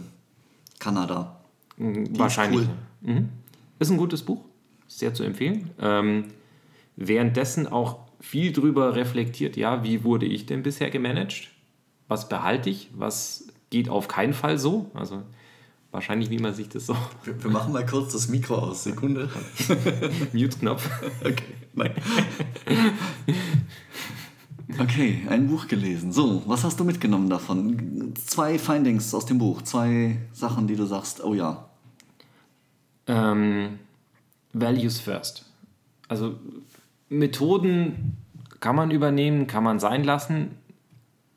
Kanada. 0.79 1.41
mh, 1.77 2.11
wahrscheinlich. 2.19 2.69
cool. 3.03 3.13
Mhm. 3.15 3.29
Ist 3.81 3.91
ein 3.91 3.97
gutes 3.97 4.23
Buch, 4.23 4.45
sehr 4.99 5.15
zu 5.15 5.23
empfehlen. 5.23 5.71
Ähm, 5.81 6.27
währenddessen 6.97 7.67
auch 7.67 7.99
viel 8.21 8.53
drüber 8.53 8.95
reflektiert, 8.95 9.57
ja, 9.57 9.83
wie 9.83 10.05
wurde 10.05 10.27
ich 10.27 10.47
denn 10.47 10.63
bisher 10.63 10.91
gemanagt? 10.91 11.51
Was 12.09 12.29
behalte 12.29 12.71
ich? 12.71 12.91
Was 12.95 13.49
geht 13.71 13.89
auf 13.89 14.07
keinen 14.09 14.33
Fall 14.33 14.59
so? 14.59 14.91
Also 14.95 15.23
wahrscheinlich, 15.91 16.31
wie 16.31 16.39
man 16.39 16.55
sich 16.55 16.69
das 16.69 16.87
so 16.87 16.97
Wir, 17.25 17.43
wir 17.43 17.51
machen 17.51 17.73
mal 17.73 17.85
kurz 17.85 18.13
das 18.13 18.29
Mikro 18.29 18.57
aus. 18.57 18.85
Sekunde. 18.85 19.29
Mute-Knopf. 20.33 20.89
Okay, 21.25 21.45
nein. 21.75 21.93
Okay, 24.79 25.23
ein 25.29 25.49
Buch 25.49 25.69
gelesen. 25.69 26.13
So, 26.13 26.43
was 26.47 26.65
hast 26.65 26.81
du 26.81 26.85
mitgenommen 26.85 27.29
davon? 27.29 28.15
Zwei 28.27 28.59
Findings 28.59 29.15
aus 29.15 29.27
dem 29.27 29.39
Buch, 29.39 29.63
zwei 29.63 30.19
Sachen, 30.33 30.67
die 30.67 30.77
du 30.77 30.87
sagst, 30.87 31.23
oh 31.23 31.35
ja. 31.35 31.69
Ähm, 33.07 33.79
Values 34.53 35.01
first. 35.01 35.47
Also 36.09 36.37
Methoden 37.09 38.17
kann 38.61 38.77
man 38.77 38.91
übernehmen, 38.91 39.47
kann 39.47 39.65
man 39.65 39.79
sein 39.81 40.05
lassen, 40.05 40.53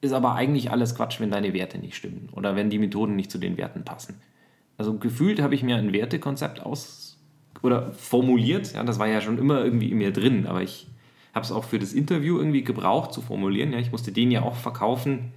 ist 0.02 0.14
aber 0.14 0.36
eigentlich 0.36 0.72
alles 0.72 0.96
Quatsch, 0.96 1.20
wenn 1.20 1.32
deine 1.32 1.54
Werte 1.54 1.78
nicht 1.78 1.96
stimmen 1.96 2.30
oder 2.34 2.56
wenn 2.56 2.70
die 2.70 2.80
Methoden 2.80 3.16
nicht 3.16 3.32
zu 3.32 3.38
den 3.38 3.58
Werten 3.58 3.84
passen. 3.84 4.16
Also 4.78 4.98
gefühlt 4.98 5.42
habe 5.42 5.56
ich 5.56 5.64
mir 5.64 5.78
ein 5.78 5.94
Wertekonzept 5.94 6.62
aus 6.62 7.18
oder 7.64 7.94
formuliert, 7.94 8.74
ja, 8.74 8.84
das 8.84 9.00
war 9.00 9.08
ja 9.08 9.22
schon 9.22 9.38
immer 9.38 9.64
irgendwie 9.64 9.92
in 9.92 9.98
mir 9.98 10.12
drin, 10.12 10.46
aber 10.46 10.62
ich 10.62 10.88
habe 11.34 11.46
es 11.46 11.52
auch 11.52 11.66
für 11.66 11.80
das 11.80 11.94
Interview 11.94 12.38
irgendwie 12.38 12.64
gebraucht 12.64 13.14
zu 13.14 13.22
formulieren. 13.22 13.74
Ja, 13.74 13.80
ich 13.80 13.92
musste 13.92 14.12
denen 14.14 14.32
ja 14.32 14.42
auch 14.44 14.56
verkaufen, 14.56 15.34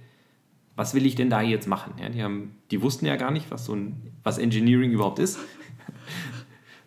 was 0.77 0.93
will 0.93 1.05
ich 1.05 1.15
denn 1.15 1.29
da 1.29 1.41
jetzt 1.41 1.67
machen? 1.67 1.93
Ja, 1.99 2.07
die, 2.07 2.23
haben, 2.23 2.55
die 2.71 2.81
wussten 2.81 3.05
ja 3.05 3.17
gar 3.17 3.31
nicht, 3.31 3.51
was 3.51 3.65
so 3.65 3.75
ein, 3.75 4.13
was 4.23 4.37
Engineering 4.37 4.91
überhaupt 4.91 5.19
ist. 5.19 5.39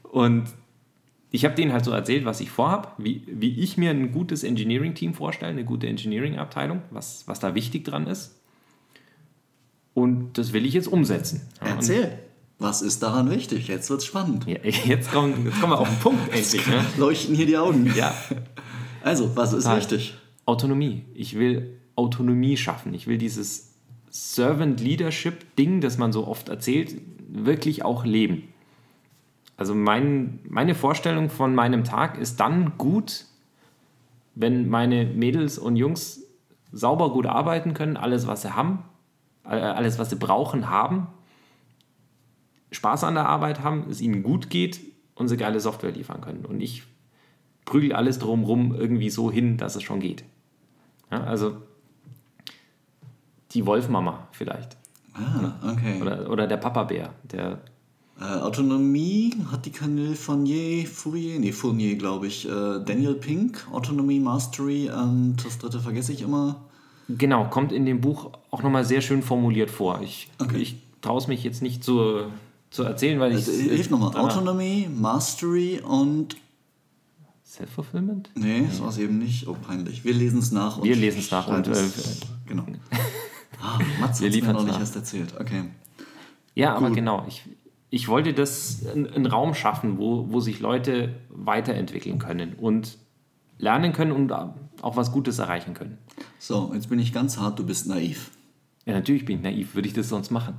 Und 0.02 0.44
ich 1.32 1.44
habe 1.44 1.54
denen 1.54 1.72
halt 1.72 1.84
so 1.84 1.90
erzählt, 1.90 2.24
was 2.24 2.40
ich 2.40 2.50
vorhab, 2.50 2.94
wie, 2.98 3.22
wie 3.26 3.58
ich 3.58 3.76
mir 3.76 3.90
ein 3.90 4.12
gutes 4.12 4.44
Engineering-Team 4.44 5.14
vorstelle, 5.14 5.50
eine 5.50 5.64
gute 5.64 5.88
Engineering-Abteilung, 5.88 6.82
was, 6.90 7.26
was 7.26 7.40
da 7.40 7.54
wichtig 7.54 7.84
dran 7.84 8.06
ist. 8.06 8.38
Und 9.94 10.38
das 10.38 10.52
will 10.52 10.64
ich 10.66 10.74
jetzt 10.74 10.88
umsetzen. 10.88 11.42
Ja, 11.60 11.72
und- 11.72 11.76
Erzähl. 11.78 12.18
Was 12.58 12.80
ist 12.80 13.02
daran 13.02 13.28
wichtig? 13.28 13.66
Jetzt 13.66 13.90
wird's 13.90 14.04
spannend. 14.04 14.46
Ja, 14.46 14.58
jetzt, 14.84 15.10
kommen, 15.10 15.46
jetzt 15.46 15.60
kommen 15.60 15.72
wir 15.72 15.80
auf 15.80 15.88
den 15.88 15.98
Punkt 15.98 16.32
endlich. 16.32 16.64
Ne? 16.68 16.84
Leuchten 16.96 17.34
hier 17.34 17.46
die 17.46 17.56
Augen. 17.56 17.92
Ja, 17.96 18.14
Also, 19.02 19.34
was 19.34 19.52
ist 19.52 19.64
Total. 19.64 19.78
wichtig? 19.78 20.14
Autonomie. 20.46 21.02
Ich 21.14 21.36
will 21.36 21.80
Autonomie 21.96 22.56
schaffen. 22.56 22.94
Ich 22.94 23.08
will 23.08 23.18
dieses 23.18 23.72
Servant 24.10 24.80
Leadership 24.80 25.56
Ding, 25.56 25.80
das 25.80 25.98
man 25.98 26.12
so 26.12 26.26
oft 26.28 26.48
erzählt, 26.50 26.94
wirklich 27.28 27.84
auch 27.84 28.04
leben. 28.04 28.44
Also 29.56 29.74
mein, 29.74 30.40
meine 30.48 30.74
Vorstellung 30.74 31.30
von 31.30 31.54
meinem 31.54 31.84
Tag 31.84 32.18
ist 32.18 32.40
dann 32.40 32.78
gut, 32.78 33.26
wenn 34.34 34.68
meine 34.68 35.04
Mädels 35.04 35.58
und 35.58 35.76
Jungs 35.76 36.22
sauber 36.72 37.12
gut 37.12 37.26
arbeiten 37.26 37.74
können, 37.74 37.96
alles 37.96 38.26
was 38.26 38.42
sie 38.42 38.56
haben, 38.56 38.82
äh, 39.44 39.50
alles 39.50 39.98
was 39.98 40.10
sie 40.10 40.16
brauchen 40.16 40.70
haben, 40.70 41.08
Spaß 42.70 43.04
an 43.04 43.14
der 43.14 43.28
Arbeit 43.28 43.62
haben, 43.62 43.86
es 43.90 44.00
ihnen 44.00 44.22
gut 44.22 44.48
geht 44.48 44.80
und 45.14 45.28
sie 45.28 45.36
geile 45.36 45.60
Software 45.60 45.92
liefern 45.92 46.22
können. 46.22 46.46
Und 46.46 46.60
ich 46.60 46.84
prügel 47.64 47.92
alles 47.92 48.18
drumherum 48.18 48.74
irgendwie 48.74 49.10
so 49.10 49.30
hin, 49.30 49.58
dass 49.58 49.76
es 49.76 49.82
schon 49.82 50.00
geht. 50.00 50.24
Ja, 51.10 51.22
also 51.24 51.62
die 53.52 53.66
Wolfmama 53.66 54.28
vielleicht. 54.32 54.78
Ah, 55.12 55.72
okay. 55.72 56.00
Oder, 56.00 56.30
oder 56.30 56.46
der 56.46 56.56
Papa-Bär. 56.56 57.10
Der, 57.24 57.60
Äh, 58.20 58.24
Autonomie 58.24 59.34
hat 59.50 59.66
die 59.66 59.70
Camille 59.70 60.14
Fournier, 60.14 60.86
Fourier, 60.86 61.38
nee, 61.40 61.50
Fournier, 61.52 61.96
glaube 61.96 62.26
ich. 62.28 62.46
Äh, 62.48 62.50
Daniel 62.84 63.14
Pink, 63.14 63.66
Autonomie, 63.72 64.20
Mastery 64.20 64.90
und 64.90 65.36
das 65.44 65.58
dritte 65.58 65.80
vergesse 65.80 66.12
ich 66.12 66.22
immer. 66.22 66.60
genau, 67.08 67.46
kommt 67.48 67.72
in 67.72 67.84
dem 67.86 68.00
Buch 68.00 68.30
auch 68.50 68.62
nochmal 68.62 68.84
sehr 68.84 69.00
schön 69.00 69.22
formuliert 69.22 69.70
vor. 69.70 70.00
Ich, 70.02 70.28
Okay. 70.38 70.58
ich 70.58 70.76
traue 71.00 71.18
es 71.18 71.26
mich 71.26 71.42
jetzt 71.42 71.62
nicht 71.62 71.82
zu, 71.82 72.26
zu 72.70 72.82
erzählen, 72.84 73.18
weil 73.18 73.32
ich. 73.32 73.38
Also, 73.38 73.52
hilf 73.52 73.90
nochmal. 73.90 74.14
Autonomie, 74.16 74.88
Mastery 74.94 75.80
und. 75.80 76.36
Self-Fulfillment? 77.44 78.30
Nee, 78.34 78.64
das 78.68 78.80
war 78.80 78.88
es 78.88 78.98
eben 78.98 79.18
nicht. 79.18 79.46
Oh, 79.46 79.54
peinlich. 79.60 80.04
Wir 80.04 80.14
lesen 80.14 80.38
es 80.38 80.52
nach. 80.52 80.78
und 80.78 80.84
Wir 80.84 80.96
lesen's 80.96 81.30
nach 81.30 81.48
und, 81.48 81.66
schreiben's- 81.66 82.20
genau. 82.46 82.64
Ah, 83.64 83.78
Mats 84.00 84.20
Wir 84.20 84.28
hat 84.30 84.42
mir 84.42 84.52
noch 84.54 84.64
nicht 84.64 84.72
nach. 84.72 84.80
erst 84.80 84.96
erzählt. 84.96 85.34
Okay. 85.38 85.64
Ja, 86.56 86.74
aber 86.74 86.88
Gut. 86.88 86.96
genau. 86.96 87.24
Ich, 87.28 87.42
ich 87.92 88.08
wollte 88.08 88.32
das 88.32 88.86
einen 88.86 89.26
Raum 89.26 89.52
schaffen, 89.52 89.98
wo, 89.98 90.26
wo 90.30 90.40
sich 90.40 90.60
Leute 90.60 91.14
weiterentwickeln 91.28 92.18
können 92.18 92.54
und 92.54 92.96
lernen 93.58 93.92
können 93.92 94.12
und 94.12 94.32
auch 94.32 94.96
was 94.96 95.12
Gutes 95.12 95.38
erreichen 95.38 95.74
können. 95.74 95.98
So, 96.38 96.70
jetzt 96.72 96.88
bin 96.88 96.98
ich 96.98 97.12
ganz 97.12 97.36
hart, 97.36 97.58
du 97.58 97.66
bist 97.66 97.86
naiv. 97.86 98.30
Ja, 98.86 98.94
natürlich 98.94 99.26
bin 99.26 99.36
ich 99.36 99.42
naiv. 99.42 99.74
Würde 99.74 99.88
ich 99.88 99.94
das 99.94 100.08
sonst 100.08 100.30
machen? 100.30 100.54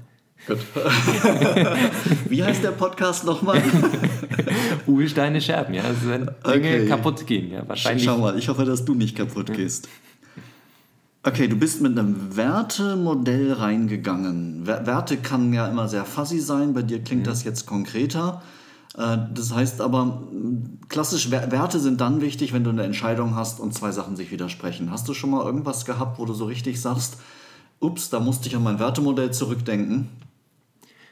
Gut. 0.46 0.60
Wie 2.30 2.44
heißt 2.44 2.64
der 2.64 2.72
Podcast 2.72 3.26
nochmal? 3.26 3.64
Uhlsteine 4.86 5.42
Scherben, 5.42 5.74
ja. 5.74 5.82
Also 5.86 6.10
wenn 6.10 6.26
Dinge 6.26 6.36
okay. 6.46 6.88
kaputt 6.88 7.26
gehen, 7.26 7.52
ja. 7.52 7.68
Wahrscheinlich. 7.68 8.04
Schau 8.04 8.20
mal, 8.20 8.38
ich 8.38 8.48
hoffe, 8.48 8.64
dass 8.64 8.86
du 8.86 8.94
nicht 8.94 9.18
kaputt 9.18 9.52
gehst. 9.52 9.90
Okay, 11.26 11.48
du 11.48 11.56
bist 11.56 11.82
mit 11.82 11.98
einem 11.98 12.36
Wertemodell 12.36 13.54
reingegangen. 13.54 14.68
Werte 14.68 15.16
kann 15.16 15.54
ja 15.54 15.68
immer 15.68 15.88
sehr 15.88 16.04
fuzzy 16.04 16.40
sein, 16.40 16.74
bei 16.74 16.82
dir 16.82 17.02
klingt 17.02 17.22
mhm. 17.22 17.28
das 17.28 17.46
jetzt 17.46 17.66
konkreter. 17.66 18.42
Äh, 18.98 19.18
das 19.34 19.54
heißt 19.54 19.80
aber, 19.80 20.24
klassisch 20.90 21.32
Werte 21.32 21.80
sind 21.80 22.02
dann 22.02 22.20
wichtig, 22.20 22.52
wenn 22.52 22.66
du 22.66 22.72
eine 22.72 22.84
Entscheidung 22.84 23.36
hast 23.36 23.62
und 23.62 23.74
zwei 23.74 23.92
Sachen 23.92 24.18
sich 24.18 24.32
widersprechen. 24.32 24.92
Hast 24.92 25.08
du 25.08 25.14
schon 25.14 25.30
mal 25.30 25.46
irgendwas 25.46 25.86
gehabt, 25.86 26.20
wo 26.20 26.26
du 26.26 26.34
so 26.34 26.44
richtig 26.44 26.82
sagst, 26.82 27.18
ups, 27.80 28.10
da 28.10 28.20
musste 28.20 28.50
ich 28.50 28.56
an 28.58 28.64
mein 28.64 28.80
Wertemodell 28.80 29.32
zurückdenken? 29.32 30.10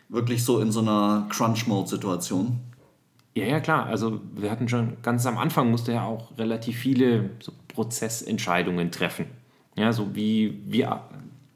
Wirklich 0.10 0.44
so 0.44 0.60
in 0.60 0.74
so 0.74 0.82
einer 0.82 1.28
Crunch-Mode-Situation? 1.30 2.60
Ja, 3.34 3.46
ja, 3.46 3.62
klar. 3.62 3.86
Also 3.86 4.20
wir 4.36 4.52
hatten 4.52 4.68
schon 4.68 4.98
ganz 5.04 5.26
am 5.26 5.38
Anfang 5.38 5.72
musste 5.72 5.94
ja 5.94 6.04
auch 6.04 6.38
relativ 6.38 6.76
viele 6.76 7.30
so 7.40 7.54
Prozessentscheidungen 7.70 8.92
treffen. 8.92 9.26
Ja, 9.76 9.94
so 9.94 10.16
wie, 10.16 10.62
wie 10.68 10.86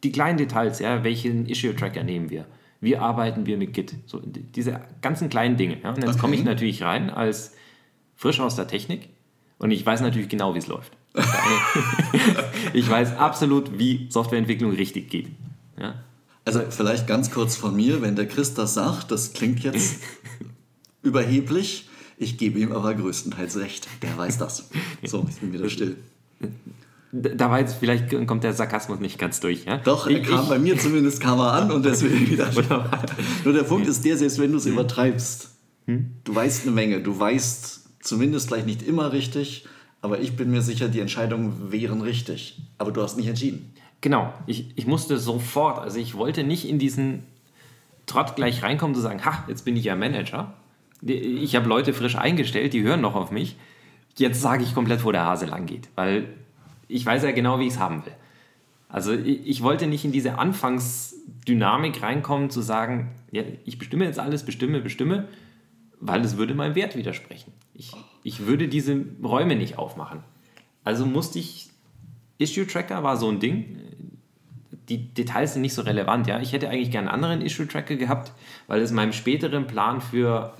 die 0.03 0.11
kleinen 0.11 0.37
Details, 0.37 0.79
ja, 0.79 1.03
welchen 1.03 1.45
Issue-Tracker 1.47 2.03
nehmen 2.03 2.29
wir? 2.29 2.45
Wie 2.81 2.97
arbeiten 2.97 3.45
wir 3.45 3.57
mit 3.57 3.73
Git? 3.73 3.95
So 4.05 4.21
diese 4.23 4.79
ganzen 5.01 5.29
kleinen 5.29 5.57
Dinge. 5.57 5.81
Ja? 5.81 5.89
Und 5.89 5.97
jetzt 5.97 6.09
okay. 6.11 6.19
komme 6.19 6.35
ich 6.35 6.43
natürlich 6.43 6.83
rein 6.83 7.09
als 7.09 7.53
frisch 8.15 8.39
aus 8.39 8.55
der 8.55 8.67
Technik 8.67 9.09
und 9.57 9.71
ich 9.71 9.85
weiß 9.85 10.01
natürlich 10.01 10.29
genau, 10.29 10.53
wie 10.53 10.59
es 10.59 10.67
läuft. 10.67 10.91
ich 12.73 12.89
weiß 12.89 13.15
absolut, 13.17 13.79
wie 13.79 14.07
Softwareentwicklung 14.09 14.71
richtig 14.71 15.09
geht. 15.09 15.29
Ja? 15.79 15.95
Also 16.43 16.61
vielleicht 16.69 17.07
ganz 17.07 17.31
kurz 17.31 17.55
von 17.55 17.75
mir, 17.75 18.01
wenn 18.01 18.15
der 18.15 18.27
Chris 18.27 18.53
das 18.53 18.75
sagt, 18.75 19.11
das 19.11 19.33
klingt 19.33 19.61
jetzt 19.61 20.01
überheblich. 21.01 21.89
Ich 22.17 22.37
gebe 22.37 22.59
ihm 22.59 22.71
aber 22.71 22.93
größtenteils 22.93 23.57
recht. 23.57 23.87
Der 24.01 24.17
weiß 24.17 24.37
das. 24.37 24.69
So, 25.03 25.25
ich 25.29 25.35
bin 25.37 25.53
wieder 25.53 25.69
still 25.69 25.97
da 27.15 27.49
war 27.49 27.59
jetzt, 27.59 27.75
vielleicht 27.75 28.09
kommt 28.27 28.43
der 28.43 28.53
Sarkasmus 28.53 28.99
nicht 28.99 29.17
ganz 29.17 29.39
durch. 29.39 29.65
Ja? 29.65 29.77
Doch, 29.77 30.07
er 30.07 30.21
kam 30.21 30.43
ich, 30.43 30.49
bei 30.49 30.59
mir 30.59 30.77
zumindest 30.77 31.21
kam 31.21 31.39
er 31.39 31.53
an 31.53 31.71
und 31.71 31.85
deswegen 31.85 32.27
wieder. 32.29 32.49
Nur 33.43 33.53
der 33.53 33.63
Punkt 33.63 33.87
ist 33.87 34.03
der, 34.03 34.17
selbst 34.17 34.39
wenn 34.39 34.51
du 34.51 34.57
es 34.57 34.65
hm? 34.65 34.73
übertreibst, 34.73 35.51
hm? 35.85 36.11
du 36.23 36.35
weißt 36.35 36.63
eine 36.63 36.71
Menge, 36.71 37.01
du 37.01 37.17
weißt 37.17 37.85
zumindest 38.01 38.47
vielleicht 38.47 38.65
nicht 38.65 38.83
immer 38.83 39.13
richtig, 39.13 39.65
aber 40.01 40.19
ich 40.19 40.35
bin 40.35 40.51
mir 40.51 40.61
sicher, 40.61 40.87
die 40.87 40.99
Entscheidungen 40.99 41.71
wären 41.71 42.01
richtig. 42.01 42.61
Aber 42.77 42.91
du 42.91 43.01
hast 43.01 43.17
nicht 43.17 43.27
entschieden. 43.27 43.73
Genau, 44.01 44.33
ich, 44.45 44.71
ich 44.75 44.85
musste 44.85 45.17
sofort, 45.17 45.79
also 45.79 45.97
ich 45.97 46.15
wollte 46.15 46.43
nicht 46.43 46.67
in 46.69 46.77
diesen 46.77 47.23
Trott 48.05 48.35
gleich 48.35 48.61
reinkommen, 48.61 48.93
zu 48.93 49.01
sagen, 49.01 49.25
ha, 49.25 49.43
jetzt 49.47 49.65
bin 49.65 49.75
ich 49.75 49.85
ja 49.85 49.95
Manager. 49.95 50.53
Ich 51.01 51.55
habe 51.55 51.67
Leute 51.67 51.93
frisch 51.93 52.15
eingestellt, 52.15 52.73
die 52.73 52.83
hören 52.83 53.01
noch 53.01 53.15
auf 53.15 53.31
mich. 53.31 53.55
Jetzt 54.17 54.41
sage 54.41 54.63
ich 54.63 54.75
komplett, 54.75 55.03
wo 55.03 55.11
der 55.11 55.23
Hase 55.25 55.47
lang 55.47 55.65
geht. 55.65 55.89
Weil 55.95 56.27
ich 56.87 57.05
weiß 57.05 57.23
ja 57.23 57.31
genau, 57.31 57.59
wie 57.59 57.67
ich 57.67 57.73
es 57.73 57.79
haben 57.79 58.05
will. 58.05 58.13
Also 58.89 59.13
ich, 59.13 59.45
ich, 59.47 59.63
wollte 59.63 59.87
nicht 59.87 60.05
in 60.05 60.11
diese 60.11 60.37
Anfangsdynamik 60.37 62.01
reinkommen, 62.01 62.49
zu 62.49 62.61
sagen, 62.61 63.11
ja, 63.31 63.43
ich 63.65 63.77
bestimme 63.77 64.05
jetzt 64.05 64.19
alles, 64.19 64.43
bestimme, 64.43 64.79
bestimme, 64.79 65.27
weil 65.99 66.21
es 66.21 66.37
würde 66.37 66.53
meinem 66.53 66.75
Wert 66.75 66.95
widersprechen. 66.95 67.51
Ich, 67.73 67.91
ich 68.23 68.45
würde 68.45 68.67
diese 68.67 69.03
Räume 69.23 69.55
nicht 69.55 69.77
aufmachen. 69.77 70.23
Also 70.83 71.05
musste 71.05 71.39
ich, 71.39 71.69
Issue 72.37 72.67
Tracker 72.67 73.03
war 73.03 73.17
so 73.17 73.29
ein 73.29 73.39
Ding, 73.39 73.79
die 74.89 75.13
Details 75.13 75.53
sind 75.53 75.63
nicht 75.63 75.73
so 75.73 75.81
relevant. 75.81 76.27
Ja? 76.27 76.39
Ich 76.39 76.53
hätte 76.53 76.69
eigentlich 76.69 76.91
gerne 76.91 77.11
einen 77.11 77.23
anderen 77.23 77.41
Issue 77.41 77.67
Tracker 77.67 77.95
gehabt, 77.95 78.33
weil 78.67 78.81
es 78.81 78.91
meinem 78.91 79.13
späteren 79.13 79.65
Plan 79.67 79.99
für 79.99 80.53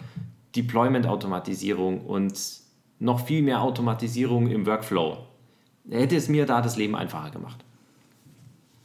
Deployment-Automatisierung 0.55 2.01
und 2.01 2.33
noch 2.99 3.25
viel 3.25 3.43
mehr 3.43 3.61
Automatisierung 3.61 4.49
im 4.49 4.65
Workflow 4.65 5.27
hätte 5.89 6.15
es 6.15 6.30
mir 6.30 6.45
da 6.45 6.62
das 6.62 6.78
Leben 6.78 6.95
einfacher 6.95 7.32
gemacht. 7.32 7.63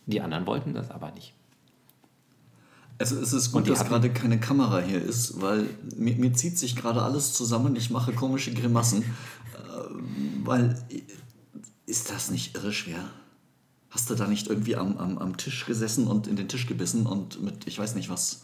Die 0.07 0.21
anderen 0.21 0.47
wollten 0.47 0.75
das 0.75 0.91
aber 0.91 1.13
nicht. 1.13 1.35
Also 2.99 3.19
es 3.19 3.33
ist 3.33 3.53
gut, 3.53 3.69
dass 3.69 3.87
gerade 3.87 4.11
keine 4.11 4.39
Kamera 4.39 4.81
hier 4.81 5.01
ist, 5.01 5.41
weil 5.41 5.67
mir, 5.97 6.17
mir 6.17 6.35
zieht 6.35 6.59
sich 6.59 6.77
gerade 6.77 7.01
alles 7.01 7.33
zusammen. 7.33 7.75
Ich 7.75 7.89
mache 7.89 8.13
komische 8.13 8.53
Grimassen. 8.53 9.03
Äh, 9.03 9.05
weil, 10.45 10.79
ist 11.87 12.11
das 12.11 12.31
nicht 12.31 12.57
irre 12.57 12.73
schwer? 12.75 13.09
Hast 13.89 14.11
du 14.11 14.15
da 14.15 14.27
nicht 14.27 14.49
irgendwie 14.49 14.77
am, 14.77 14.99
am, 14.99 15.17
am 15.17 15.37
Tisch 15.39 15.65
gesessen 15.65 16.07
und 16.07 16.27
in 16.27 16.37
den 16.37 16.49
Tisch 16.49 16.67
gebissen 16.67 17.07
und 17.07 17.43
mit, 17.43 17.67
ich 17.67 17.79
weiß 17.79 17.95
nicht 17.95 18.11
was? 18.11 18.43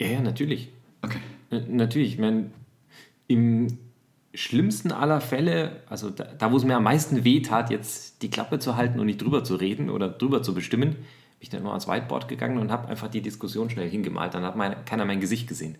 Ja, 0.00 0.08
ja 0.08 0.20
natürlich. 0.20 0.70
Okay. 1.02 1.20
N 1.50 1.76
natürlich. 1.76 2.14
Ich 2.14 2.18
meine, 2.18 2.50
im 3.28 3.78
schlimmsten 4.34 4.92
aller 4.92 5.20
Fälle, 5.20 5.82
also 5.88 6.10
da, 6.10 6.24
da 6.24 6.52
wo 6.52 6.56
es 6.56 6.64
mir 6.64 6.76
am 6.76 6.84
meisten 6.84 7.24
weh 7.24 7.42
tat, 7.42 7.70
jetzt 7.70 8.22
die 8.22 8.30
Klappe 8.30 8.58
zu 8.58 8.76
halten 8.76 8.98
und 8.98 9.06
nicht 9.06 9.20
drüber 9.20 9.44
zu 9.44 9.56
reden 9.56 9.90
oder 9.90 10.08
drüber 10.08 10.42
zu 10.42 10.54
bestimmen, 10.54 10.90
bin 10.92 11.04
ich 11.40 11.50
dann 11.50 11.60
immer 11.60 11.70
ans 11.70 11.88
Whiteboard 11.88 12.28
gegangen 12.28 12.58
und 12.58 12.70
habe 12.70 12.88
einfach 12.88 13.08
die 13.08 13.20
Diskussion 13.20 13.68
schnell 13.68 13.90
hingemalt. 13.90 14.34
Dann 14.34 14.44
hat 14.44 14.56
mein, 14.56 14.84
keiner 14.84 15.04
mein 15.04 15.20
Gesicht 15.20 15.48
gesehen. 15.48 15.76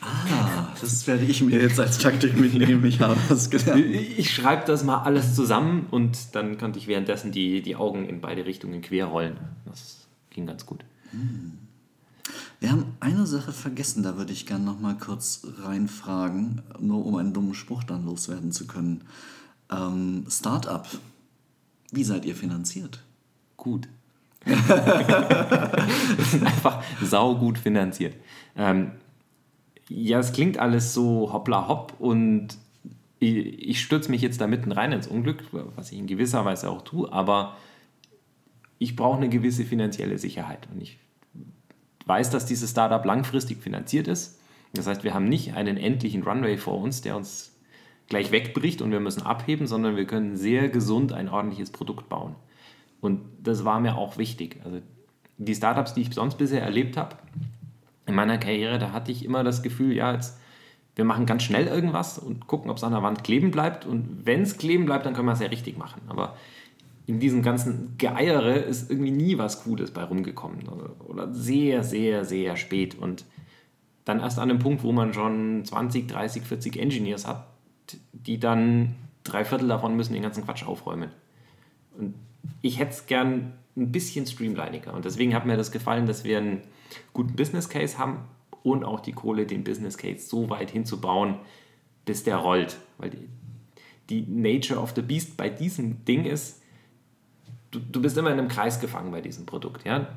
Ah, 0.00 0.74
das 0.80 1.06
werde 1.06 1.24
ich 1.24 1.42
mir 1.42 1.60
jetzt 1.60 1.80
als 1.80 1.98
Taktik 1.98 2.38
mitnehmen. 2.38 2.84
Ich 2.84 3.00
habe 3.00 3.16
das 3.28 3.50
gelernt. 3.50 3.84
Ich 4.16 4.30
schreibe 4.30 4.64
das 4.66 4.84
mal 4.84 5.02
alles 5.02 5.34
zusammen 5.34 5.86
und 5.90 6.34
dann 6.34 6.58
konnte 6.58 6.78
ich 6.78 6.86
währenddessen 6.86 7.32
die, 7.32 7.62
die 7.62 7.76
Augen 7.76 8.08
in 8.08 8.20
beide 8.20 8.44
Richtungen 8.46 8.82
quer 8.82 9.06
rollen. 9.06 9.36
Das 9.64 10.06
ging 10.30 10.46
ganz 10.46 10.66
gut. 10.66 10.84
Hm. 11.10 11.67
Wir 12.60 12.70
haben 12.70 12.96
eine 13.00 13.26
Sache 13.26 13.52
vergessen, 13.52 14.02
da 14.02 14.16
würde 14.16 14.32
ich 14.32 14.46
gerne 14.46 14.64
noch 14.64 14.80
mal 14.80 14.96
kurz 14.96 15.46
reinfragen, 15.62 16.62
nur 16.80 17.04
um 17.06 17.16
einen 17.16 17.32
dummen 17.32 17.54
Spruch 17.54 17.84
dann 17.84 18.04
loswerden 18.04 18.52
zu 18.52 18.66
können. 18.66 19.02
Ähm, 19.70 20.26
Startup, 20.28 20.86
wie 21.92 22.04
seid 22.04 22.24
ihr 22.24 22.34
finanziert? 22.34 23.02
Gut. 23.56 23.88
Einfach 26.44 26.82
saugut 27.02 27.58
finanziert. 27.58 28.14
Ähm, 28.56 28.92
ja, 29.88 30.18
es 30.18 30.32
klingt 30.32 30.58
alles 30.58 30.94
so 30.94 31.32
hoppla 31.32 31.68
hopp 31.68 31.94
und 31.98 32.48
ich, 33.18 33.36
ich 33.36 33.82
stürze 33.82 34.10
mich 34.10 34.22
jetzt 34.22 34.40
da 34.40 34.46
mitten 34.46 34.72
rein 34.72 34.92
ins 34.92 35.06
Unglück, 35.06 35.44
was 35.76 35.92
ich 35.92 35.98
in 35.98 36.06
gewisser 36.06 36.44
Weise 36.44 36.70
auch 36.70 36.82
tue, 36.82 37.12
aber 37.12 37.56
ich 38.78 38.96
brauche 38.96 39.16
eine 39.16 39.28
gewisse 39.28 39.64
finanzielle 39.64 40.18
Sicherheit 40.18 40.68
und 40.72 40.80
ich 40.80 40.98
weiß, 42.08 42.30
dass 42.30 42.46
dieses 42.46 42.70
Startup 42.70 43.04
langfristig 43.04 43.58
finanziert 43.58 44.08
ist. 44.08 44.40
Das 44.72 44.86
heißt, 44.86 45.04
wir 45.04 45.14
haben 45.14 45.28
nicht 45.28 45.54
einen 45.54 45.76
endlichen 45.76 46.22
Runway 46.22 46.56
vor 46.56 46.78
uns, 46.78 47.02
der 47.02 47.16
uns 47.16 47.54
gleich 48.08 48.32
wegbricht 48.32 48.82
und 48.82 48.90
wir 48.90 49.00
müssen 49.00 49.22
abheben, 49.22 49.66
sondern 49.66 49.96
wir 49.96 50.06
können 50.06 50.36
sehr 50.36 50.68
gesund 50.68 51.12
ein 51.12 51.28
ordentliches 51.28 51.70
Produkt 51.70 52.08
bauen. 52.08 52.34
Und 53.00 53.20
das 53.42 53.64
war 53.64 53.80
mir 53.80 53.96
auch 53.96 54.18
wichtig. 54.18 54.56
Also 54.64 54.80
die 55.36 55.54
Startups, 55.54 55.94
die 55.94 56.02
ich 56.02 56.14
sonst 56.14 56.36
bisher 56.36 56.62
erlebt 56.62 56.96
habe, 56.96 57.16
in 58.06 58.14
meiner 58.14 58.38
Karriere, 58.38 58.78
da 58.78 58.92
hatte 58.92 59.12
ich 59.12 59.24
immer 59.24 59.44
das 59.44 59.62
Gefühl, 59.62 59.94
ja, 59.94 60.12
jetzt, 60.14 60.38
wir 60.96 61.04
machen 61.04 61.26
ganz 61.26 61.42
schnell 61.42 61.66
irgendwas 61.66 62.18
und 62.18 62.46
gucken, 62.46 62.70
ob 62.70 62.78
es 62.78 62.84
an 62.84 62.92
der 62.92 63.02
Wand 63.02 63.22
kleben 63.22 63.50
bleibt. 63.50 63.84
Und 63.84 64.24
wenn 64.24 64.42
es 64.42 64.56
kleben 64.56 64.86
bleibt, 64.86 65.04
dann 65.06 65.14
können 65.14 65.28
wir 65.28 65.32
es 65.32 65.40
ja 65.40 65.48
richtig 65.48 65.76
machen. 65.76 66.00
Aber 66.08 66.36
in 67.08 67.20
diesem 67.20 67.42
ganzen 67.42 67.96
Geeiere 67.96 68.56
ist 68.56 68.90
irgendwie 68.90 69.10
nie 69.10 69.38
was 69.38 69.64
Cooles 69.64 69.92
bei 69.92 70.04
rumgekommen. 70.04 70.68
Oder 71.08 71.32
sehr, 71.32 71.82
sehr, 71.82 72.26
sehr 72.26 72.54
spät. 72.56 72.98
Und 72.98 73.24
dann 74.04 74.20
erst 74.20 74.38
an 74.38 74.50
dem 74.50 74.58
Punkt, 74.58 74.82
wo 74.82 74.92
man 74.92 75.14
schon 75.14 75.64
20, 75.64 76.06
30, 76.06 76.42
40 76.42 76.78
Engineers 76.78 77.26
hat, 77.26 77.48
die 78.12 78.38
dann 78.38 78.94
drei 79.24 79.46
Viertel 79.46 79.68
davon 79.68 79.96
müssen 79.96 80.12
den 80.12 80.20
ganzen 80.20 80.44
Quatsch 80.44 80.66
aufräumen. 80.66 81.08
Und 81.96 82.14
ich 82.60 82.78
hätte 82.78 82.90
es 82.90 83.06
gern 83.06 83.54
ein 83.74 83.90
bisschen 83.90 84.26
streamliniger. 84.26 84.92
Und 84.92 85.06
deswegen 85.06 85.34
hat 85.34 85.46
mir 85.46 85.56
das 85.56 85.72
gefallen, 85.72 86.04
dass 86.04 86.24
wir 86.24 86.36
einen 86.36 86.60
guten 87.14 87.36
Business 87.36 87.70
Case 87.70 87.96
haben 87.96 88.18
und 88.62 88.84
auch 88.84 89.00
die 89.00 89.12
Kohle, 89.12 89.46
den 89.46 89.64
Business 89.64 89.96
Case 89.96 90.28
so 90.28 90.50
weit 90.50 90.70
hinzubauen, 90.70 91.38
bis 92.04 92.22
der 92.22 92.36
rollt. 92.36 92.76
Weil 92.98 93.08
die, 93.08 93.28
die 94.10 94.26
Nature 94.30 94.78
of 94.78 94.92
the 94.94 95.00
Beast 95.00 95.38
bei 95.38 95.48
diesem 95.48 96.04
Ding 96.04 96.26
ist, 96.26 96.60
du, 97.70 97.78
du 97.80 98.02
bist 98.02 98.16
immer 98.16 98.30
in 98.30 98.38
einem 98.38 98.48
Kreis 98.48 98.80
gefangen 98.80 99.10
bei 99.10 99.20
diesem 99.20 99.46
Produkt. 99.46 99.84
Ja? 99.84 100.08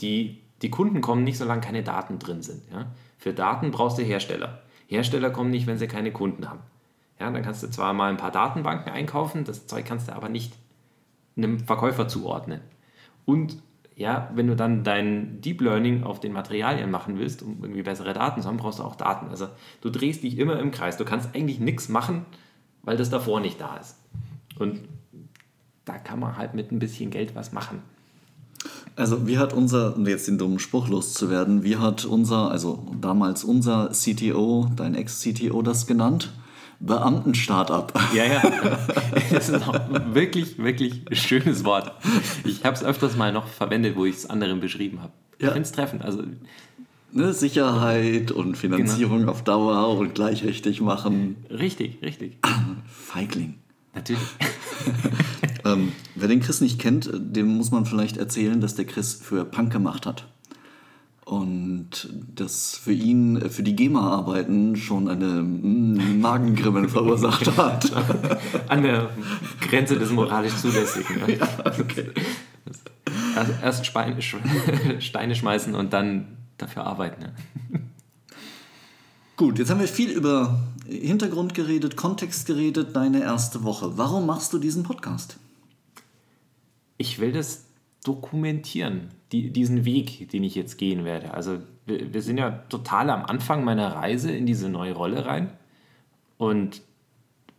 Die, 0.00 0.40
die 0.62 0.70
Kunden 0.70 1.00
kommen 1.00 1.24
nicht, 1.24 1.38
solange 1.38 1.60
keine 1.60 1.82
Daten 1.82 2.18
drin 2.18 2.42
sind. 2.42 2.62
Ja? 2.72 2.86
Für 3.18 3.32
Daten 3.32 3.70
brauchst 3.70 3.98
du 3.98 4.02
Hersteller. 4.02 4.62
Hersteller 4.86 5.30
kommen 5.30 5.50
nicht, 5.50 5.66
wenn 5.66 5.78
sie 5.78 5.88
keine 5.88 6.12
Kunden 6.12 6.48
haben. 6.48 6.60
Ja, 7.18 7.30
dann 7.30 7.42
kannst 7.42 7.62
du 7.62 7.70
zwar 7.70 7.92
mal 7.92 8.10
ein 8.10 8.16
paar 8.16 8.32
Datenbanken 8.32 8.92
einkaufen, 8.92 9.44
das 9.44 9.66
Zeug 9.66 9.84
kannst 9.86 10.08
du 10.08 10.12
aber 10.14 10.28
nicht 10.28 10.52
einem 11.36 11.60
Verkäufer 11.60 12.08
zuordnen. 12.08 12.60
Und 13.24 13.62
ja, 13.96 14.30
wenn 14.34 14.48
du 14.48 14.56
dann 14.56 14.82
dein 14.82 15.40
Deep 15.40 15.60
Learning 15.60 16.02
auf 16.02 16.18
den 16.18 16.32
Materialien 16.32 16.90
machen 16.90 17.18
willst, 17.18 17.42
um 17.42 17.58
irgendwie 17.62 17.82
bessere 17.82 18.12
Daten 18.12 18.42
zu 18.42 18.48
haben, 18.48 18.56
brauchst 18.56 18.80
du 18.80 18.82
auch 18.82 18.96
Daten. 18.96 19.28
Also 19.28 19.48
du 19.80 19.90
drehst 19.90 20.24
dich 20.24 20.38
immer 20.38 20.58
im 20.58 20.72
Kreis. 20.72 20.96
Du 20.96 21.04
kannst 21.04 21.34
eigentlich 21.34 21.60
nichts 21.60 21.88
machen, 21.88 22.26
weil 22.82 22.96
das 22.96 23.10
davor 23.10 23.40
nicht 23.40 23.60
da 23.60 23.76
ist. 23.76 23.96
Und 24.58 24.80
da 25.84 25.98
kann 25.98 26.20
man 26.20 26.36
halt 26.36 26.54
mit 26.54 26.72
ein 26.72 26.78
bisschen 26.78 27.10
Geld 27.10 27.34
was 27.34 27.52
machen. 27.52 27.82
Also 28.96 29.26
wie 29.26 29.38
hat 29.38 29.52
unser, 29.52 29.96
um 29.96 30.06
jetzt 30.06 30.28
den 30.28 30.38
dummen 30.38 30.58
Spruch 30.58 30.88
loszuwerden, 30.88 31.64
wie 31.64 31.76
hat 31.76 32.04
unser, 32.04 32.50
also 32.50 32.86
damals 33.00 33.44
unser 33.44 33.90
CTO, 33.90 34.70
dein 34.76 34.94
Ex-CTO 34.94 35.62
das 35.62 35.86
genannt? 35.86 36.32
Beamten-Startup. 36.80 37.92
Ja, 38.14 38.24
ja. 38.24 38.42
Das 39.30 39.48
ist 39.48 39.68
auch 39.68 39.78
wirklich, 40.12 40.58
wirklich 40.58 41.02
ein 41.10 41.16
schönes 41.16 41.64
Wort. 41.64 41.92
Ich 42.44 42.64
habe 42.64 42.76
es 42.76 42.84
öfters 42.84 43.16
mal 43.16 43.32
noch 43.32 43.48
verwendet, 43.48 43.96
wo 43.96 44.04
ich 44.04 44.16
es 44.16 44.30
anderen 44.30 44.60
beschrieben 44.60 45.00
habe. 45.00 45.12
Ja. 45.40 45.48
Ich 45.48 45.52
finde 45.54 45.66
es 45.66 45.72
treffend. 45.72 46.02
Also, 46.02 46.22
ne, 47.12 47.32
Sicherheit 47.32 48.30
und 48.30 48.56
Finanzierung 48.56 49.20
genau. 49.20 49.32
auf 49.32 49.42
Dauer 49.42 49.96
und 49.98 50.14
gleich 50.14 50.44
richtig 50.44 50.80
machen. 50.80 51.36
Richtig, 51.50 52.02
richtig. 52.02 52.38
Feigling. 52.86 53.54
Natürlich. 53.94 54.22
ähm, 55.64 55.92
wer 56.14 56.28
den 56.28 56.40
Chris 56.40 56.60
nicht 56.60 56.78
kennt, 56.78 57.10
dem 57.12 57.48
muss 57.56 57.70
man 57.70 57.86
vielleicht 57.86 58.16
erzählen, 58.16 58.60
dass 58.60 58.74
der 58.74 58.84
Chris 58.84 59.14
für 59.14 59.44
Punk 59.44 59.72
gemacht 59.72 60.06
hat 60.06 60.26
und 61.24 62.08
das 62.34 62.76
für 62.76 62.92
ihn, 62.92 63.40
für 63.50 63.62
die 63.62 63.74
GEMA-Arbeiten 63.74 64.76
schon 64.76 65.08
eine 65.08 65.42
mm, 65.42 66.20
Magengrimmen 66.20 66.88
verursacht 66.90 67.56
hat. 67.56 67.90
An 68.68 68.82
der 68.82 69.10
Grenze 69.60 69.98
des 69.98 70.10
moralisch 70.10 70.56
Zulässigen. 70.56 71.16
Ne? 71.26 71.38
Ja, 71.38 71.48
okay. 71.80 72.10
Also 73.34 73.52
erst 73.62 73.86
Steine 73.86 75.34
schmeißen 75.34 75.74
und 75.74 75.92
dann 75.92 76.36
dafür 76.56 76.84
arbeiten. 76.84 77.22
Ne? 77.22 77.34
Gut, 79.36 79.58
jetzt 79.58 79.70
haben 79.70 79.80
wir 79.80 79.88
viel 79.88 80.10
über 80.10 80.60
Hintergrund 80.86 81.54
geredet, 81.54 81.96
Kontext 81.96 82.46
geredet, 82.46 82.94
deine 82.94 83.22
erste 83.22 83.64
Woche. 83.64 83.98
Warum 83.98 84.26
machst 84.26 84.52
du 84.52 84.58
diesen 84.58 84.84
Podcast? 84.84 85.38
Ich 86.96 87.18
will 87.18 87.32
das 87.32 87.66
dokumentieren, 88.04 89.08
die, 89.32 89.50
diesen 89.50 89.84
Weg, 89.84 90.30
den 90.30 90.44
ich 90.44 90.54
jetzt 90.54 90.76
gehen 90.76 91.04
werde. 91.04 91.34
Also 91.34 91.58
wir, 91.86 92.12
wir 92.12 92.22
sind 92.22 92.38
ja 92.38 92.50
total 92.68 93.10
am 93.10 93.24
Anfang 93.24 93.64
meiner 93.64 93.94
Reise 93.94 94.30
in 94.30 94.46
diese 94.46 94.68
neue 94.68 94.92
Rolle 94.92 95.26
rein. 95.26 95.50
Und 96.36 96.82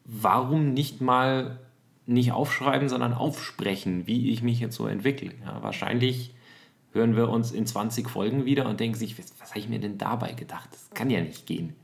warum 0.05 0.73
nicht 0.73 1.01
mal 1.01 1.59
nicht 2.05 2.31
aufschreiben, 2.31 2.87
sondern 2.87 3.13
aufsprechen, 3.13 4.05
wie 4.05 4.29
ich 4.29 4.43
mich 4.43 4.59
jetzt 4.59 4.75
so 4.75 4.87
entwickle? 4.87 5.31
Ja, 5.43 5.63
wahrscheinlich 5.63 6.35
hören 6.91 7.15
wir 7.15 7.29
uns 7.29 7.51
in 7.51 7.65
20 7.65 8.09
Folgen 8.09 8.45
wieder 8.45 8.69
und 8.69 8.79
denken 8.79 8.97
sich, 8.97 9.17
was, 9.17 9.33
was 9.39 9.49
habe 9.49 9.59
ich 9.59 9.69
mir 9.69 9.79
denn 9.79 9.97
dabei 9.97 10.33
gedacht? 10.33 10.69
Das 10.71 10.89
kann 10.91 11.09
ja 11.09 11.21
nicht 11.21 11.45
gehen. 11.47 11.75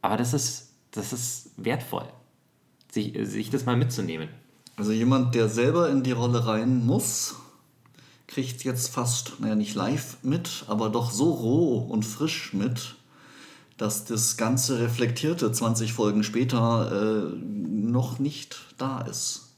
Aber 0.00 0.16
das 0.16 0.32
ist, 0.32 0.74
das 0.90 1.12
ist 1.12 1.52
wertvoll, 1.56 2.08
sich, 2.90 3.12
sich 3.22 3.50
das 3.50 3.66
mal 3.66 3.76
mitzunehmen. 3.76 4.28
Also 4.76 4.92
jemand, 4.92 5.34
der 5.34 5.48
selber 5.48 5.90
in 5.90 6.02
die 6.02 6.12
Rolle 6.12 6.46
rein 6.46 6.84
muss, 6.84 7.36
kriegt 8.26 8.64
jetzt 8.64 8.88
fast, 8.88 9.40
naja, 9.40 9.54
nicht 9.54 9.74
live 9.74 10.16
mit, 10.22 10.64
aber 10.66 10.88
doch 10.88 11.10
so 11.10 11.30
roh 11.30 11.78
und 11.78 12.04
frisch 12.04 12.54
mit, 12.54 12.96
dass 13.76 14.04
das 14.04 14.36
ganze 14.36 14.80
Reflektierte 14.80 15.52
20 15.52 15.92
Folgen 15.92 16.22
später 16.22 17.32
äh, 17.32 17.36
noch 17.36 18.18
nicht 18.18 18.60
da 18.78 19.02
ist. 19.02 19.48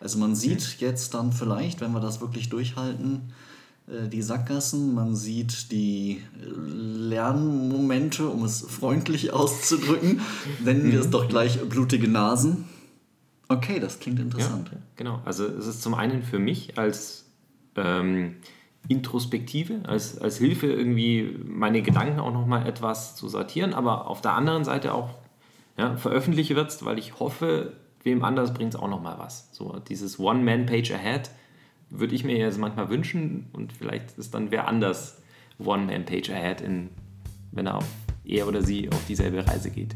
Also 0.00 0.18
man 0.18 0.34
sieht 0.34 0.80
jetzt 0.80 1.14
dann 1.14 1.32
vielleicht, 1.32 1.80
wenn 1.80 1.92
wir 1.92 2.00
das 2.00 2.20
wirklich 2.20 2.48
durchhalten, 2.48 3.32
äh, 3.88 4.08
die 4.08 4.22
Sackgassen, 4.22 4.94
man 4.94 5.14
sieht 5.14 5.70
die 5.72 6.22
Lernmomente, 6.44 8.28
um 8.28 8.44
es 8.44 8.62
freundlich 8.62 9.32
auszudrücken, 9.32 10.20
nennen 10.64 10.90
wir 10.90 11.00
es 11.00 11.10
doch 11.10 11.28
gleich 11.28 11.60
blutige 11.68 12.08
Nasen. 12.08 12.64
Okay, 13.48 13.80
das 13.80 13.98
klingt 13.98 14.20
interessant. 14.20 14.70
Ja, 14.70 14.78
genau. 14.96 15.22
Also 15.24 15.46
es 15.46 15.66
ist 15.66 15.82
zum 15.82 15.94
einen 15.94 16.22
für 16.22 16.38
mich 16.38 16.78
als 16.78 17.30
ähm, 17.76 18.36
Introspektive, 18.88 19.80
als, 19.84 20.18
als 20.18 20.38
Hilfe 20.38 20.66
irgendwie 20.66 21.36
meine 21.44 21.82
Gedanken 21.82 22.20
auch 22.20 22.32
nochmal 22.32 22.66
etwas 22.66 23.16
zu 23.16 23.28
sortieren, 23.28 23.74
aber 23.74 24.08
auf 24.08 24.20
der 24.20 24.32
anderen 24.34 24.64
Seite 24.64 24.92
auch 24.94 25.10
ja, 25.76 25.96
veröffentliche 25.96 26.56
wird 26.56 26.84
weil 26.84 26.98
ich 26.98 27.18
hoffe, 27.20 27.74
wem 28.02 28.24
anders 28.24 28.52
bringt 28.52 28.74
es 28.74 28.80
auch 28.80 28.88
nochmal 28.88 29.18
was. 29.18 29.48
So 29.52 29.78
dieses 29.88 30.18
One-Man-Page 30.18 30.92
Ahead 30.92 31.30
würde 31.90 32.14
ich 32.14 32.24
mir 32.24 32.36
jetzt 32.36 32.58
manchmal 32.58 32.90
wünschen 32.90 33.46
und 33.52 33.72
vielleicht 33.72 34.18
ist 34.18 34.34
dann 34.34 34.50
wer 34.50 34.68
anders 34.68 35.22
One-Man-Page 35.58 36.30
Ahead, 36.30 36.60
in, 36.60 36.90
wenn 37.52 37.66
er 37.66 37.76
auf, 37.76 37.86
er 38.24 38.46
oder 38.46 38.62
sie 38.62 38.90
auf 38.90 39.04
dieselbe 39.06 39.46
Reise 39.46 39.70
geht. 39.70 39.94